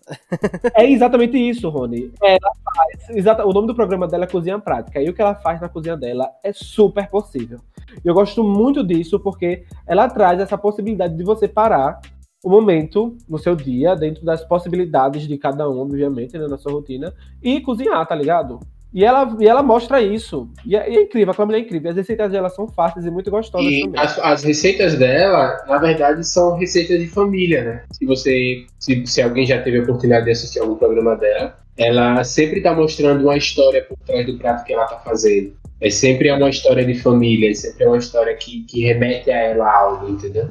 É 0.74 0.90
exatamente 0.90 1.36
isso, 1.36 1.68
Rony. 1.68 2.12
Ela 2.22 2.50
faz. 2.64 3.10
Exata, 3.10 3.46
o 3.46 3.52
nome 3.52 3.66
do 3.66 3.74
programa 3.74 4.08
dela 4.08 4.24
é 4.24 4.26
Cozinha 4.26 4.58
Prática. 4.58 5.00
E 5.00 5.08
o 5.08 5.14
que 5.14 5.22
ela 5.22 5.34
faz 5.34 5.60
na 5.60 5.68
cozinha 5.68 5.96
dela 5.96 6.30
é 6.42 6.52
super 6.52 7.08
possível. 7.08 7.60
E 8.04 8.08
eu 8.08 8.14
gosto 8.14 8.42
muito 8.42 8.82
disso 8.84 9.18
porque 9.20 9.64
ela 9.86 10.08
traz 10.08 10.40
essa 10.40 10.56
possibilidade 10.56 11.16
de 11.16 11.24
você 11.24 11.46
parar 11.46 12.00
o 12.42 12.50
momento 12.50 13.16
no 13.28 13.38
seu 13.38 13.56
dia, 13.56 13.94
dentro 13.94 14.24
das 14.24 14.44
possibilidades 14.44 15.26
de 15.26 15.38
cada 15.38 15.68
um, 15.68 15.80
obviamente, 15.80 16.36
né, 16.36 16.46
na 16.46 16.58
sua 16.58 16.72
rotina, 16.72 17.12
e 17.42 17.60
cozinhar, 17.60 18.06
tá 18.06 18.14
ligado? 18.14 18.60
E 18.92 19.04
ela, 19.04 19.36
e 19.40 19.48
ela 19.48 19.60
mostra 19.60 20.00
isso. 20.00 20.48
E 20.64 20.76
é, 20.76 20.88
e 20.88 20.96
é 20.96 21.02
incrível, 21.02 21.32
aquela 21.32 21.46
mulher 21.46 21.58
é 21.58 21.62
incrível. 21.62 21.90
As 21.90 21.96
receitas 21.96 22.30
dela 22.30 22.48
são 22.48 22.68
fáceis 22.68 23.04
e 23.04 23.10
muito 23.10 23.28
gostosas 23.28 23.66
E 23.66 23.82
também. 23.82 24.00
as, 24.00 24.16
as 24.20 24.44
receitas 24.44 24.94
dela, 24.96 25.64
na 25.66 25.78
verdade, 25.78 26.24
são 26.24 26.56
receitas 26.56 27.00
de 27.00 27.08
família, 27.08 27.64
né? 27.64 27.82
Se 27.90 28.06
você. 28.06 28.64
Se, 28.78 29.04
se 29.04 29.20
alguém 29.20 29.44
já 29.46 29.60
teve 29.60 29.80
a 29.80 29.82
oportunidade 29.82 30.26
de 30.26 30.30
assistir 30.30 30.60
algum 30.60 30.76
programa 30.76 31.16
dela, 31.16 31.56
ela 31.76 32.22
sempre 32.22 32.60
tá 32.60 32.72
mostrando 32.72 33.24
uma 33.24 33.36
história 33.36 33.82
por 33.82 33.98
trás 34.06 34.24
do 34.26 34.38
prato 34.38 34.64
que 34.64 34.72
ela 34.72 34.84
tá 34.84 34.98
fazendo. 35.00 35.54
É 35.84 35.90
sempre 35.90 36.32
uma 36.32 36.48
história 36.48 36.82
de 36.82 36.94
família, 36.94 37.50
é 37.50 37.54
sempre 37.54 37.84
uma 37.86 37.98
história 37.98 38.34
que, 38.34 38.64
que 38.64 38.86
remete 38.86 39.30
a 39.30 39.36
ela 39.36 39.70
algo, 39.70 40.08
entendeu? 40.08 40.50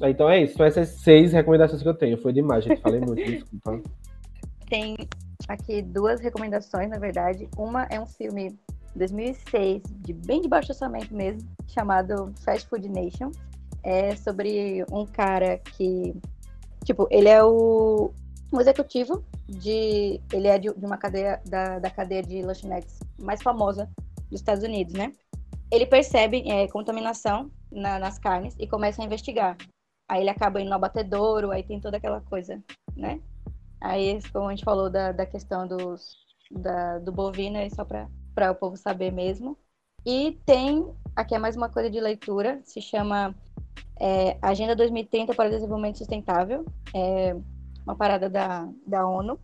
Então 0.00 0.30
é 0.30 0.44
isso. 0.44 0.56
São 0.56 0.64
essas 0.64 0.88
seis 0.88 1.34
recomendações 1.34 1.82
que 1.82 1.88
eu 1.88 1.92
tenho. 1.92 2.16
Foi 2.16 2.32
demais, 2.32 2.64
gente. 2.64 2.80
Falei 2.80 3.00
muito, 3.00 3.16
desculpa. 3.22 3.82
Tem 4.66 4.96
aqui 5.46 5.82
duas 5.82 6.22
recomendações, 6.22 6.88
na 6.88 6.98
verdade. 6.98 7.46
Uma 7.54 7.86
é 7.90 8.00
um 8.00 8.06
filme 8.06 8.58
2006, 8.94 9.82
de 9.98 10.14
bem 10.14 10.40
de 10.40 10.48
baixo 10.48 10.72
orçamento 10.72 11.14
mesmo, 11.14 11.46
chamado 11.66 12.32
Fast 12.42 12.66
Food 12.66 12.88
Nation. 12.88 13.30
É 13.82 14.16
sobre 14.16 14.86
um 14.90 15.04
cara 15.04 15.58
que, 15.76 16.14
tipo, 16.82 17.06
ele 17.10 17.28
é 17.28 17.44
o 17.44 18.10
um 18.50 18.58
executivo 18.58 19.22
de, 19.46 20.18
ele 20.32 20.48
é 20.48 20.58
de, 20.58 20.72
de 20.72 20.86
uma 20.86 20.96
cadeia 20.96 21.42
da, 21.46 21.78
da 21.78 21.90
cadeia 21.90 22.22
de 22.22 22.40
lanchonetes 22.40 22.98
mais 23.18 23.42
famosa 23.42 23.86
dos 24.30 24.40
Estados 24.40 24.64
Unidos, 24.64 24.94
né? 24.94 25.12
Ele 25.70 25.86
percebe 25.86 26.48
é, 26.50 26.68
contaminação 26.68 27.50
na- 27.70 27.98
nas 27.98 28.18
carnes 28.18 28.54
e 28.58 28.66
começa 28.68 29.02
a 29.02 29.04
investigar. 29.04 29.56
Aí 30.08 30.22
ele 30.22 30.30
acaba 30.30 30.60
indo 30.60 30.68
no 30.70 30.76
abatedouro, 30.76 31.50
aí 31.52 31.62
tem 31.62 31.80
toda 31.80 31.96
aquela 31.96 32.20
coisa, 32.20 32.62
né? 32.96 33.20
Aí, 33.80 34.18
como 34.32 34.48
a 34.48 34.50
gente 34.54 34.64
falou 34.64 34.90
da, 34.90 35.12
da 35.12 35.26
questão 35.26 35.66
dos, 35.66 36.16
da, 36.50 36.98
do 36.98 37.12
bovino, 37.12 37.56
é 37.58 37.68
só 37.70 37.84
para 37.84 38.52
o 38.52 38.54
povo 38.54 38.76
saber 38.76 39.12
mesmo. 39.12 39.56
E 40.04 40.32
tem, 40.46 40.86
aqui 41.16 41.34
é 41.34 41.38
mais 41.38 41.56
uma 41.56 41.68
coisa 41.68 41.90
de 41.90 42.00
leitura, 42.00 42.60
se 42.64 42.80
chama 42.80 43.34
é, 44.00 44.38
Agenda 44.42 44.76
2030 44.76 45.34
para 45.34 45.48
o 45.48 45.52
Desenvolvimento 45.52 45.98
Sustentável. 45.98 46.64
É 46.94 47.34
uma 47.84 47.96
parada 47.96 48.28
da, 48.28 48.68
da 48.86 49.06
ONU. 49.08 49.38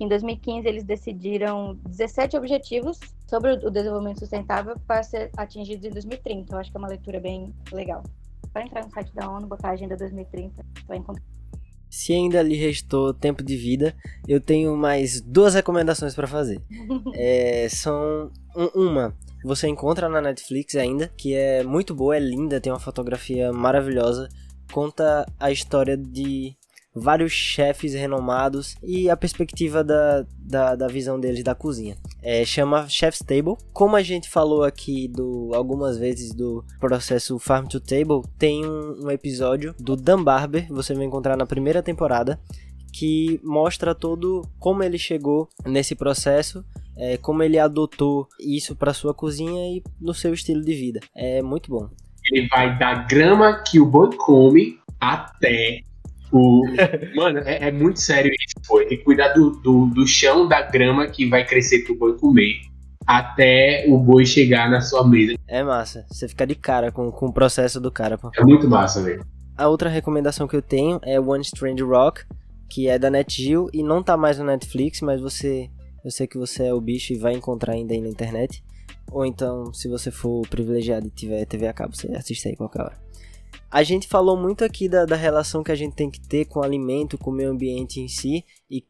Em 0.00 0.08
2015, 0.08 0.66
eles 0.66 0.84
decidiram 0.84 1.78
17 1.88 2.36
objetivos 2.36 2.98
sobre 3.28 3.52
o 3.52 3.70
desenvolvimento 3.70 4.18
sustentável 4.20 4.74
para 4.86 5.02
ser 5.02 5.30
atingidos 5.36 5.84
em 5.84 5.90
2030. 5.90 6.54
Eu 6.54 6.58
acho 6.58 6.70
que 6.70 6.76
é 6.76 6.80
uma 6.80 6.88
leitura 6.88 7.20
bem 7.20 7.54
legal. 7.72 8.02
Para 8.52 8.64
entrar 8.66 8.84
no 8.84 8.90
site 8.90 9.14
da 9.14 9.30
ONU, 9.30 9.46
botar 9.46 9.70
Agenda 9.70 9.96
2030, 9.96 10.54
você 10.74 10.86
vai 10.86 10.98
encontrar. 10.98 11.24
Se 11.88 12.12
ainda 12.14 12.42
lhe 12.42 12.56
restou 12.56 13.12
tempo 13.12 13.42
de 13.42 13.54
vida, 13.56 13.94
eu 14.26 14.40
tenho 14.40 14.74
mais 14.76 15.20
duas 15.20 15.54
recomendações 15.54 16.14
para 16.14 16.26
fazer. 16.26 16.60
É, 17.14 17.68
são 17.68 18.30
um- 18.56 18.86
uma, 18.88 19.14
você 19.44 19.68
encontra 19.68 20.08
na 20.08 20.20
Netflix 20.20 20.74
ainda, 20.74 21.08
que 21.16 21.34
é 21.34 21.62
muito 21.62 21.94
boa, 21.94 22.16
é 22.16 22.20
linda, 22.20 22.60
tem 22.60 22.72
uma 22.72 22.78
fotografia 22.80 23.52
maravilhosa, 23.52 24.28
conta 24.72 25.26
a 25.38 25.50
história 25.50 25.96
de 25.96 26.56
vários 26.94 27.32
chefes 27.32 27.94
renomados 27.94 28.76
e 28.82 29.08
a 29.08 29.16
perspectiva 29.16 29.82
da, 29.82 30.26
da, 30.38 30.76
da 30.76 30.86
visão 30.88 31.18
deles 31.18 31.42
da 31.42 31.54
cozinha. 31.54 31.96
É, 32.22 32.44
chama 32.44 32.88
Chef's 32.88 33.20
Table. 33.20 33.56
Como 33.72 33.96
a 33.96 34.02
gente 34.02 34.28
falou 34.28 34.62
aqui 34.62 35.08
do, 35.08 35.50
algumas 35.54 35.98
vezes 35.98 36.34
do 36.34 36.64
processo 36.78 37.38
Farm 37.38 37.66
to 37.66 37.80
Table, 37.80 38.22
tem 38.38 38.64
um, 38.64 39.06
um 39.06 39.10
episódio 39.10 39.74
do 39.78 39.96
Dan 39.96 40.22
Barber, 40.22 40.66
você 40.68 40.94
vai 40.94 41.04
encontrar 41.04 41.36
na 41.36 41.46
primeira 41.46 41.82
temporada, 41.82 42.38
que 42.92 43.40
mostra 43.42 43.94
todo 43.94 44.42
como 44.58 44.82
ele 44.82 44.98
chegou 44.98 45.48
nesse 45.64 45.94
processo, 45.94 46.62
é, 46.96 47.16
como 47.16 47.42
ele 47.42 47.58
adotou 47.58 48.28
isso 48.38 48.76
para 48.76 48.92
sua 48.92 49.14
cozinha 49.14 49.76
e 49.76 49.82
no 49.98 50.12
seu 50.12 50.34
estilo 50.34 50.62
de 50.62 50.74
vida. 50.74 51.00
É 51.16 51.40
muito 51.40 51.70
bom. 51.70 51.88
Ele 52.30 52.46
vai 52.48 52.78
da 52.78 52.94
grama 52.94 53.62
que 53.62 53.80
o 53.80 53.86
boi 53.86 54.14
come 54.16 54.78
até 55.00 55.80
o. 56.32 56.62
Mano, 57.14 57.40
é, 57.40 57.68
é 57.68 57.72
muito 57.72 58.00
sério 58.00 58.30
isso, 58.32 58.54
pô. 58.66 58.80
Ele 58.80 58.96
cuidar 58.98 59.28
do, 59.34 59.50
do, 59.50 59.86
do 59.86 60.06
chão 60.06 60.48
da 60.48 60.62
grama 60.62 61.06
que 61.06 61.28
vai 61.28 61.46
crescer 61.46 61.84
pro 61.84 61.96
boi 61.96 62.16
comer 62.16 62.72
até 63.06 63.84
o 63.88 63.98
boi 63.98 64.24
chegar 64.24 64.70
na 64.70 64.80
sua 64.80 65.06
mesa. 65.06 65.34
É 65.46 65.62
massa. 65.62 66.06
Você 66.10 66.28
fica 66.28 66.46
de 66.46 66.54
cara 66.54 66.90
com, 66.90 67.10
com 67.10 67.26
o 67.26 67.32
processo 67.32 67.80
do 67.80 67.90
cara, 67.90 68.16
pô. 68.16 68.30
É 68.36 68.42
muito 68.42 68.68
massa, 68.68 69.02
velho. 69.02 69.24
A 69.56 69.68
outra 69.68 69.88
recomendação 69.88 70.48
que 70.48 70.56
eu 70.56 70.62
tenho 70.62 70.98
é 71.02 71.20
One 71.20 71.42
Strange 71.42 71.82
Rock, 71.82 72.22
que 72.70 72.88
é 72.88 72.98
da 72.98 73.10
NetGeo 73.10 73.68
e 73.72 73.82
não 73.82 74.02
tá 74.02 74.16
mais 74.16 74.38
no 74.38 74.44
Netflix, 74.44 75.00
mas 75.02 75.20
você, 75.20 75.68
eu 76.04 76.10
sei 76.10 76.26
que 76.26 76.38
você 76.38 76.64
é 76.64 76.74
o 76.74 76.80
bicho 76.80 77.12
e 77.12 77.18
vai 77.18 77.34
encontrar 77.34 77.74
ainda 77.74 77.92
aí 77.92 78.00
na 78.00 78.08
internet. 78.08 78.64
Ou 79.10 79.26
então, 79.26 79.72
se 79.74 79.88
você 79.88 80.10
for 80.10 80.42
privilegiado 80.48 81.06
e 81.06 81.10
tiver 81.10 81.44
TV 81.44 81.66
a 81.66 81.72
cabo, 81.72 81.94
você 81.94 82.10
assiste 82.16 82.48
aí 82.48 82.56
qualquer 82.56 82.82
hora. 82.82 82.98
A 83.72 83.82
gente 83.82 84.06
falou 84.06 84.36
muito 84.36 84.62
aqui 84.62 84.86
da, 84.86 85.06
da 85.06 85.16
relação 85.16 85.62
que 85.62 85.72
a 85.72 85.74
gente 85.74 85.94
tem 85.94 86.10
que 86.10 86.20
ter 86.20 86.44
com 86.44 86.60
o 86.60 86.62
alimento, 86.62 87.16
com 87.16 87.30
o 87.30 87.32
meio 87.32 87.50
ambiente 87.50 88.00
em 88.00 88.06
si 88.06 88.44
e 88.70 88.84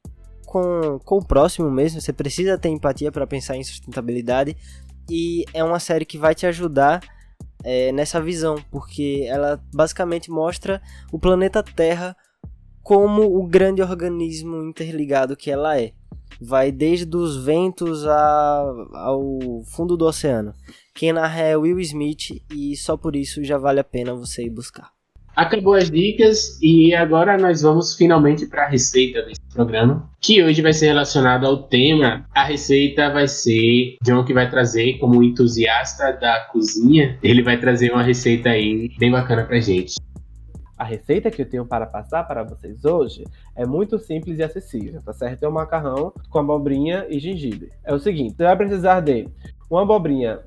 com, 0.44 0.98
com 1.04 1.18
o 1.18 1.24
próximo 1.24 1.70
mesmo. 1.70 2.00
Você 2.00 2.12
precisa 2.12 2.58
ter 2.58 2.68
empatia 2.68 3.12
para 3.12 3.24
pensar 3.24 3.56
em 3.56 3.62
sustentabilidade 3.62 4.56
e 5.08 5.44
é 5.54 5.62
uma 5.62 5.78
série 5.78 6.04
que 6.04 6.18
vai 6.18 6.34
te 6.34 6.46
ajudar 6.46 7.00
é, 7.62 7.92
nessa 7.92 8.20
visão, 8.20 8.56
porque 8.72 9.24
ela 9.28 9.62
basicamente 9.72 10.32
mostra 10.32 10.82
o 11.12 11.18
planeta 11.18 11.62
Terra 11.62 12.16
como 12.82 13.22
o 13.22 13.46
grande 13.46 13.80
organismo 13.82 14.64
interligado 14.64 15.36
que 15.36 15.48
ela 15.48 15.80
é. 15.80 15.92
Vai 16.40 16.72
desde 16.72 17.16
os 17.16 17.36
ventos 17.44 18.04
a, 18.04 18.64
ao 18.94 19.38
fundo 19.64 19.96
do 19.96 20.06
oceano. 20.06 20.52
Quem 20.94 21.12
narra 21.12 21.40
é 21.40 21.56
Will 21.56 21.80
Smith 21.80 22.42
e 22.54 22.76
só 22.76 22.96
por 22.96 23.16
isso 23.16 23.42
já 23.42 23.56
vale 23.56 23.80
a 23.80 23.84
pena 23.84 24.14
você 24.14 24.44
ir 24.44 24.50
buscar. 24.50 24.90
Acabou 25.34 25.72
as 25.72 25.90
dicas 25.90 26.60
e 26.60 26.94
agora 26.94 27.38
nós 27.38 27.62
vamos 27.62 27.96
finalmente 27.96 28.46
para 28.46 28.64
a 28.64 28.68
receita 28.68 29.22
desse 29.22 29.40
programa, 29.50 30.10
que 30.20 30.42
hoje 30.42 30.60
vai 30.60 30.74
ser 30.74 30.88
relacionada 30.88 31.46
ao 31.46 31.62
tema. 31.62 32.26
A 32.34 32.44
receita 32.44 33.10
vai 33.10 33.26
ser 33.26 33.96
John 34.02 34.24
que 34.24 34.34
vai 34.34 34.50
trazer 34.50 34.98
como 34.98 35.22
entusiasta 35.22 36.12
da 36.12 36.40
cozinha, 36.52 37.18
ele 37.22 37.42
vai 37.42 37.58
trazer 37.58 37.90
uma 37.90 38.02
receita 38.02 38.50
aí 38.50 38.90
bem 38.98 39.10
bacana 39.10 39.44
pra 39.44 39.58
gente. 39.58 39.94
A 40.76 40.84
receita 40.84 41.30
que 41.30 41.40
eu 41.40 41.48
tenho 41.48 41.64
para 41.64 41.86
passar 41.86 42.24
para 42.24 42.42
vocês 42.42 42.84
hoje 42.84 43.24
é 43.56 43.64
muito 43.64 43.98
simples 43.98 44.38
e 44.38 44.42
acessível, 44.42 45.00
tá 45.00 45.14
certo? 45.14 45.44
É 45.44 45.48
um 45.48 45.52
macarrão 45.52 46.12
com 46.28 46.38
abobrinha 46.40 47.06
e 47.08 47.18
gengibre. 47.18 47.70
É 47.84 47.94
o 47.94 47.98
seguinte, 47.98 48.36
você 48.36 48.42
vai 48.42 48.56
precisar 48.56 49.00
de 49.00 49.26
uma 49.70 49.82
abobrinha 49.82 50.40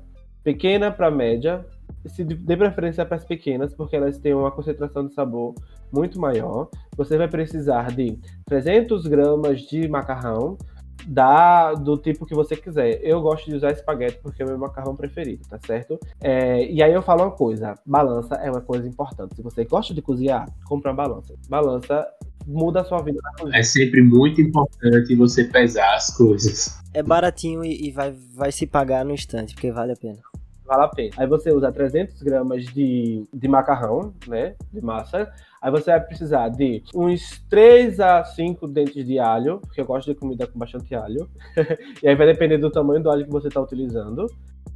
pequena 0.46 0.92
para 0.92 1.10
média, 1.10 1.66
se 2.06 2.22
dê 2.22 2.56
preferência 2.56 3.04
para 3.04 3.16
as 3.16 3.24
pequenas, 3.24 3.74
porque 3.74 3.96
elas 3.96 4.16
têm 4.16 4.32
uma 4.32 4.52
concentração 4.52 5.04
de 5.04 5.12
sabor 5.12 5.56
muito 5.92 6.20
maior. 6.20 6.68
Você 6.96 7.18
vai 7.18 7.26
precisar 7.26 7.90
de 7.90 8.16
300 8.44 9.08
gramas 9.08 9.62
de 9.62 9.88
macarrão, 9.88 10.56
da, 11.04 11.74
do 11.74 11.96
tipo 11.98 12.24
que 12.24 12.34
você 12.34 12.56
quiser. 12.56 13.00
Eu 13.02 13.20
gosto 13.20 13.50
de 13.50 13.56
usar 13.56 13.72
espaguete 13.72 14.20
porque 14.22 14.40
é 14.40 14.44
o 14.44 14.48
meu 14.48 14.58
macarrão 14.58 14.94
preferido, 14.94 15.42
tá 15.48 15.58
certo? 15.66 15.98
É, 16.20 16.64
e 16.70 16.80
aí 16.80 16.92
eu 16.92 17.02
falo 17.02 17.24
uma 17.24 17.32
coisa: 17.32 17.74
balança 17.84 18.36
é 18.36 18.48
uma 18.48 18.60
coisa 18.60 18.88
importante. 18.88 19.34
Se 19.34 19.42
você 19.42 19.64
gosta 19.64 19.92
de 19.92 20.00
cozinhar, 20.00 20.48
compra 20.64 20.92
uma 20.92 20.96
balança. 20.96 21.34
Balança 21.48 22.06
muda 22.46 22.82
a 22.82 22.84
sua 22.84 23.02
vida 23.02 23.18
na 23.22 23.32
cozinha. 23.32 23.58
É 23.58 23.62
sempre 23.64 24.00
muito 24.00 24.40
importante 24.40 25.14
você 25.16 25.44
pesar 25.44 25.94
as 25.94 26.16
coisas. 26.16 26.80
É 26.94 27.02
baratinho 27.02 27.64
e, 27.64 27.88
e 27.88 27.90
vai, 27.90 28.14
vai 28.32 28.50
se 28.52 28.66
pagar 28.66 29.04
no 29.04 29.12
instante, 29.12 29.54
porque 29.54 29.70
vale 29.72 29.92
a 29.92 29.96
pena 29.96 30.18
vale 30.66 30.84
a 30.84 30.88
pena. 30.88 31.10
Aí 31.16 31.26
você 31.26 31.50
usa 31.52 31.72
300 31.72 32.22
gramas 32.22 32.64
de, 32.66 33.26
de 33.32 33.48
macarrão, 33.48 34.12
né, 34.26 34.54
de 34.72 34.80
massa. 34.80 35.32
Aí 35.62 35.70
você 35.70 35.90
vai 35.90 36.00
precisar 36.00 36.48
de 36.48 36.82
uns 36.94 37.40
3 37.48 38.00
a 38.00 38.24
5 38.24 38.66
dentes 38.68 39.06
de 39.06 39.18
alho, 39.18 39.60
porque 39.60 39.80
eu 39.80 39.86
gosto 39.86 40.12
de 40.12 40.18
comida 40.18 40.46
com 40.46 40.58
bastante 40.58 40.94
alho. 40.94 41.28
e 42.02 42.08
aí 42.08 42.14
vai 42.14 42.26
depender 42.26 42.58
do 42.58 42.70
tamanho 42.70 43.02
do 43.02 43.10
alho 43.10 43.24
que 43.24 43.32
você 43.32 43.48
está 43.48 43.60
utilizando. 43.60 44.26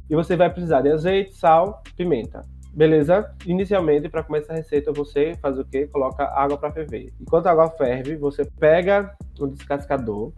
E 0.09 0.15
você 0.15 0.35
vai 0.35 0.49
precisar 0.49 0.81
de 0.81 0.91
azeite, 0.91 1.35
sal, 1.35 1.81
pimenta. 1.95 2.41
Beleza? 2.73 3.29
Inicialmente, 3.45 4.07
para 4.07 4.23
começar 4.23 4.53
a 4.53 4.55
receita, 4.55 4.93
você 4.93 5.35
faz 5.41 5.59
o 5.59 5.65
quê? 5.65 5.87
Coloca 5.87 6.23
água 6.23 6.57
para 6.57 6.71
ferver. 6.71 7.13
Enquanto 7.19 7.47
a 7.47 7.51
água 7.51 7.69
ferve, 7.71 8.15
você 8.15 8.45
pega 8.45 9.13
um 9.39 9.47
descascador 9.47 10.31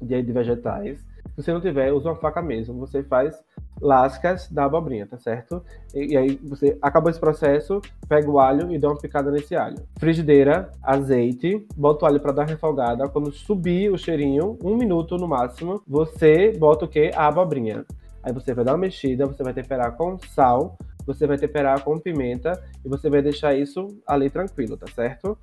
de, 0.00 0.22
de 0.22 0.32
vegetais. 0.32 1.04
Se 1.36 1.42
você 1.42 1.52
não 1.52 1.60
tiver, 1.60 1.92
usa 1.92 2.08
uma 2.08 2.16
faca 2.16 2.40
mesmo. 2.40 2.80
Você 2.80 3.02
faz 3.02 3.38
lascas 3.78 4.48
da 4.50 4.64
abobrinha, 4.64 5.06
tá 5.06 5.18
certo? 5.18 5.62
E, 5.94 6.14
e, 6.14 6.16
aí 6.16 6.40
você 6.42 6.78
acabou 6.80 7.10
esse 7.10 7.20
processo, 7.20 7.80
pega 8.08 8.30
o 8.30 8.40
alho 8.40 8.72
e 8.72 8.78
dá 8.78 8.88
uma 8.88 8.98
picada 8.98 9.30
nesse 9.30 9.54
alho. 9.54 9.76
Frigideira, 9.98 10.72
azeite, 10.82 11.66
bota 11.76 12.06
o 12.06 12.08
alho 12.08 12.20
para 12.20 12.32
dar 12.32 12.48
refogada. 12.48 13.06
Quando 13.08 13.30
subir 13.30 13.92
o 13.92 13.98
cheirinho, 13.98 14.58
um 14.64 14.76
minuto 14.76 15.18
no 15.18 15.28
máximo, 15.28 15.82
você 15.86 16.52
bota 16.52 16.86
o 16.86 16.88
que? 16.88 17.10
A 17.14 17.26
abobrinha. 17.26 17.84
Aí 18.22 18.32
você 18.32 18.54
vai 18.54 18.64
dar 18.64 18.72
uma 18.72 18.78
mexida, 18.78 19.26
você 19.26 19.42
vai 19.42 19.52
temperar 19.52 19.94
com 19.94 20.18
sal, 20.18 20.78
você 21.06 21.26
vai 21.26 21.36
temperar 21.38 21.84
com 21.84 21.98
pimenta 21.98 22.60
e 22.84 22.88
você 22.88 23.08
vai 23.08 23.22
deixar 23.22 23.54
isso 23.54 23.86
ali 24.06 24.28
tranquilo, 24.28 24.76
tá 24.76 24.86
certo? 24.92 25.38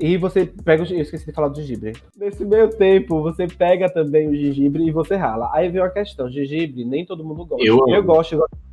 E 0.00 0.16
você 0.16 0.44
pega 0.46 0.82
o. 0.82 0.86
Eu 0.86 1.02
esqueci 1.02 1.26
de 1.26 1.32
falar 1.32 1.48
do 1.48 1.60
gengibre. 1.60 1.92
Nesse 2.16 2.44
meio 2.44 2.68
tempo, 2.68 3.22
você 3.22 3.46
pega 3.46 3.88
também 3.88 4.28
o 4.28 4.34
gengibre 4.34 4.84
e 4.84 4.90
você 4.90 5.14
rala. 5.14 5.50
Aí 5.52 5.68
vem 5.68 5.80
uma 5.80 5.90
questão: 5.90 6.28
gengibre, 6.28 6.84
nem 6.84 7.06
todo 7.06 7.24
mundo 7.24 7.46
gosta. 7.46 7.64
Eu, 7.64 7.78
eu 7.88 8.02
gosto, 8.02 8.32
eu 8.32 8.38
gosto 8.40 8.64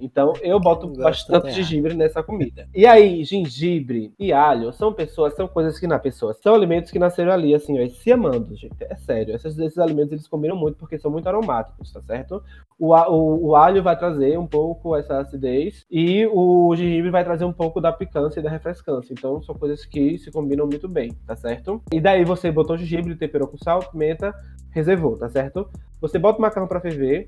então 0.00 0.32
eu 0.42 0.58
boto 0.58 0.88
bastante 0.88 1.52
gengibre 1.52 1.94
nessa 1.94 2.22
comida. 2.22 2.68
E 2.74 2.86
aí, 2.86 3.22
gengibre 3.24 4.12
e 4.18 4.32
alho 4.32 4.72
são 4.72 4.92
pessoas, 4.92 5.34
são 5.34 5.46
coisas 5.46 5.78
que 5.78 5.86
na 5.86 5.98
pessoa, 5.98 6.32
são 6.32 6.54
alimentos 6.54 6.90
que 6.90 6.98
nasceram 6.98 7.32
ali, 7.32 7.54
assim, 7.54 7.82
ó, 7.82 7.88
se 7.88 8.10
amando, 8.10 8.56
gente. 8.56 8.76
É 8.80 8.96
sério. 8.96 9.34
Esses, 9.34 9.58
esses 9.58 9.78
alimentos 9.78 10.12
eles 10.12 10.26
combinam 10.26 10.56
muito 10.56 10.76
porque 10.78 10.98
são 10.98 11.10
muito 11.10 11.28
aromáticos, 11.28 11.92
tá 11.92 12.00
certo? 12.00 12.42
O, 12.78 12.94
o, 12.94 13.48
o, 13.48 13.56
alho 13.56 13.82
vai 13.82 13.96
trazer 13.96 14.38
um 14.38 14.46
pouco 14.46 14.96
essa 14.96 15.20
acidez 15.20 15.84
e 15.90 16.26
o 16.26 16.74
gengibre 16.74 17.10
vai 17.10 17.22
trazer 17.22 17.44
um 17.44 17.52
pouco 17.52 17.78
da 17.80 17.92
picância 17.92 18.40
e 18.40 18.42
da 18.42 18.48
refrescância. 18.48 19.12
Então 19.12 19.42
são 19.42 19.54
coisas 19.54 19.84
que 19.84 20.16
se 20.18 20.30
combinam 20.30 20.66
muito 20.66 20.88
bem, 20.88 21.12
tá 21.26 21.36
certo? 21.36 21.82
E 21.92 22.00
daí 22.00 22.24
você 22.24 22.50
botou 22.50 22.78
gengibre, 22.78 23.14
temperou 23.14 23.46
com 23.46 23.58
sal, 23.58 23.80
pimenta, 23.80 24.34
reservou, 24.70 25.18
tá 25.18 25.28
certo? 25.28 25.68
Você 26.00 26.18
bota 26.18 26.38
o 26.38 26.42
macarrão 26.42 26.66
para 26.66 26.80
ferver, 26.80 27.26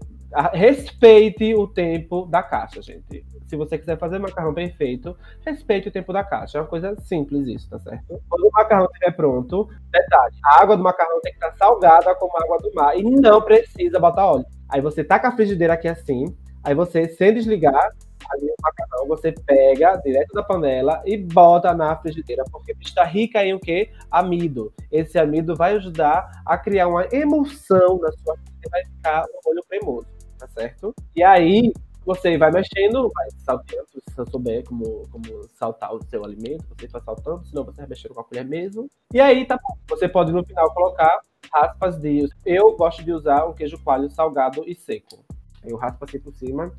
respeite 0.53 1.55
o 1.55 1.66
tempo 1.66 2.27
da 2.27 2.42
caixa, 2.42 2.81
gente. 2.81 3.25
Se 3.47 3.57
você 3.57 3.79
quiser 3.79 3.99
fazer 3.99 4.18
macarrão 4.18 4.53
bem 4.53 4.71
feito, 4.71 5.16
respeite 5.45 5.88
o 5.88 5.92
tempo 5.92 6.12
da 6.12 6.25
caixa. 6.25 6.59
É 6.59 6.61
uma 6.61 6.66
coisa 6.66 6.97
simples 7.03 7.47
isso, 7.47 7.68
tá 7.68 7.79
certo? 7.79 8.21
Quando 8.29 8.47
o 8.47 8.51
macarrão 8.53 8.87
estiver 8.87 9.12
pronto, 9.12 9.68
detalhe, 9.90 10.35
a 10.45 10.62
água 10.62 10.77
do 10.77 10.83
macarrão 10.83 11.21
tem 11.21 11.33
que 11.33 11.45
estar 11.45 11.55
salgada 11.57 12.14
como 12.14 12.33
a 12.37 12.45
água 12.45 12.59
do 12.59 12.73
mar 12.75 12.97
e 12.97 13.03
não 13.03 13.42
precisa 13.42 13.99
botar 13.99 14.27
óleo. 14.27 14.47
Aí 14.68 14.81
você 14.81 15.05
taca 15.05 15.29
a 15.29 15.33
frigideira 15.33 15.75
aqui 15.75 15.87
assim, 15.87 16.25
aí 16.64 16.75
você, 16.75 17.09
sem 17.09 17.35
desligar, 17.35 17.90
ali 18.31 18.47
o 18.47 18.55
macarrão, 18.62 19.07
você 19.07 19.33
pega 19.33 19.97
direto 19.97 20.33
da 20.33 20.42
panela 20.42 21.03
e 21.05 21.16
bota 21.16 21.75
na 21.75 21.95
frigideira, 21.97 22.45
porque 22.51 22.75
está 22.81 23.05
rica 23.05 23.45
em 23.45 23.53
o 23.53 23.61
quê? 23.61 23.90
Amido. 24.11 24.73
Esse 24.90 25.18
amido 25.18 25.55
vai 25.55 25.75
ajudar 25.75 26.42
a 26.47 26.57
criar 26.57 26.88
uma 26.88 27.07
emulsão 27.12 27.99
na 28.01 28.11
sua 28.12 28.37
e 28.64 28.71
vai 28.71 28.85
ficar 28.85 29.25
um 29.25 29.40
molho 29.45 29.62
cremoso, 29.68 30.07
tá 30.42 30.48
certo? 30.48 30.94
E 31.14 31.22
aí, 31.22 31.72
você 32.05 32.37
vai 32.37 32.50
mexendo, 32.50 33.09
vai 33.14 33.28
salteando, 33.38 33.87
se 33.92 34.14
você 34.14 34.31
souber 34.31 34.64
como, 34.64 35.07
como 35.09 35.48
saltar 35.55 35.94
o 35.94 36.02
seu 36.05 36.24
alimento, 36.24 36.64
você 36.68 36.88
vai 36.88 37.00
saltando, 37.00 37.44
senão 37.46 37.64
você 37.64 37.76
vai 37.76 37.87
mexendo 37.87 38.14
com 38.14 38.20
a 38.20 38.24
colher 38.24 38.44
mesmo. 38.44 38.88
E 39.12 39.20
aí, 39.20 39.44
tá 39.44 39.57
bom. 39.57 39.76
Você 39.88 40.09
pode 40.09 40.33
no 40.33 40.44
final 40.44 40.72
colocar 40.74 41.20
raspas 41.52 41.96
de. 41.98 42.28
Eu 42.44 42.76
gosto 42.76 43.05
de 43.05 43.12
usar 43.12 43.46
um 43.46 43.52
queijo 43.52 43.78
coalho 43.78 44.11
salgado 44.11 44.64
e 44.66 44.74
seco. 44.74 45.24
Aí 45.62 45.70
eu 45.70 45.76
raspo 45.76 46.05
assim 46.05 46.18
por 46.18 46.35
cima, 46.35 46.72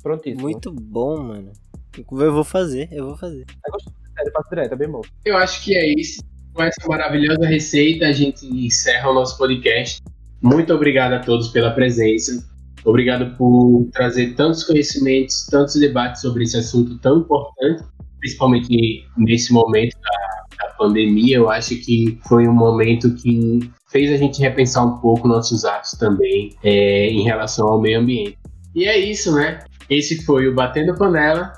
prontíssimo. 0.00 0.42
Muito 0.42 0.72
bom, 0.72 1.20
mano. 1.20 1.52
Eu 1.96 2.32
vou 2.32 2.44
fazer, 2.44 2.88
eu 2.92 3.06
vou 3.06 3.16
fazer. 3.16 3.44
É 3.66 3.70
gostoso, 3.70 3.96
sério, 4.14 4.32
faço 4.32 4.48
direto, 4.48 4.72
é 4.72 4.76
bem 4.76 4.88
bom. 4.88 5.00
Eu 5.24 5.36
acho 5.36 5.64
que 5.64 5.76
é 5.76 5.92
isso. 5.98 6.22
Com 6.54 6.62
essa 6.62 6.86
maravilhosa 6.86 7.44
receita, 7.46 8.06
a 8.06 8.12
gente 8.12 8.46
encerra 8.46 9.10
o 9.10 9.14
nosso 9.14 9.36
podcast. 9.36 10.00
Muito 10.40 10.72
obrigado 10.72 11.14
a 11.14 11.18
todos 11.18 11.48
pela 11.48 11.72
presença. 11.72 12.57
Obrigado 12.84 13.36
por 13.36 13.88
trazer 13.92 14.34
tantos 14.34 14.64
conhecimentos, 14.64 15.46
tantos 15.46 15.74
debates 15.74 16.22
sobre 16.22 16.44
esse 16.44 16.56
assunto 16.56 16.98
tão 16.98 17.18
importante, 17.18 17.84
principalmente 18.18 19.04
nesse 19.16 19.52
momento 19.52 19.96
da, 20.00 20.66
da 20.66 20.72
pandemia. 20.74 21.36
Eu 21.36 21.50
acho 21.50 21.76
que 21.76 22.18
foi 22.26 22.46
um 22.46 22.54
momento 22.54 23.14
que 23.14 23.60
fez 23.90 24.12
a 24.12 24.16
gente 24.16 24.40
repensar 24.40 24.84
um 24.86 24.98
pouco 24.98 25.28
nossos 25.28 25.64
atos 25.64 25.92
também 25.92 26.54
é, 26.62 27.08
em 27.08 27.22
relação 27.22 27.66
ao 27.68 27.80
meio 27.80 28.00
ambiente. 28.00 28.38
E 28.74 28.84
é 28.84 28.98
isso, 28.98 29.34
né? 29.34 29.60
Esse 29.88 30.24
foi 30.24 30.46
o 30.46 30.54
Batendo 30.54 30.94
Panela 30.94 31.52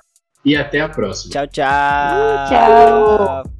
e 0.45 0.57
até 0.57 0.81
a 0.81 0.89
próxima. 0.89 1.33
Tchau, 1.33 1.47
tchau. 1.49 2.49
tchau. 2.49 3.60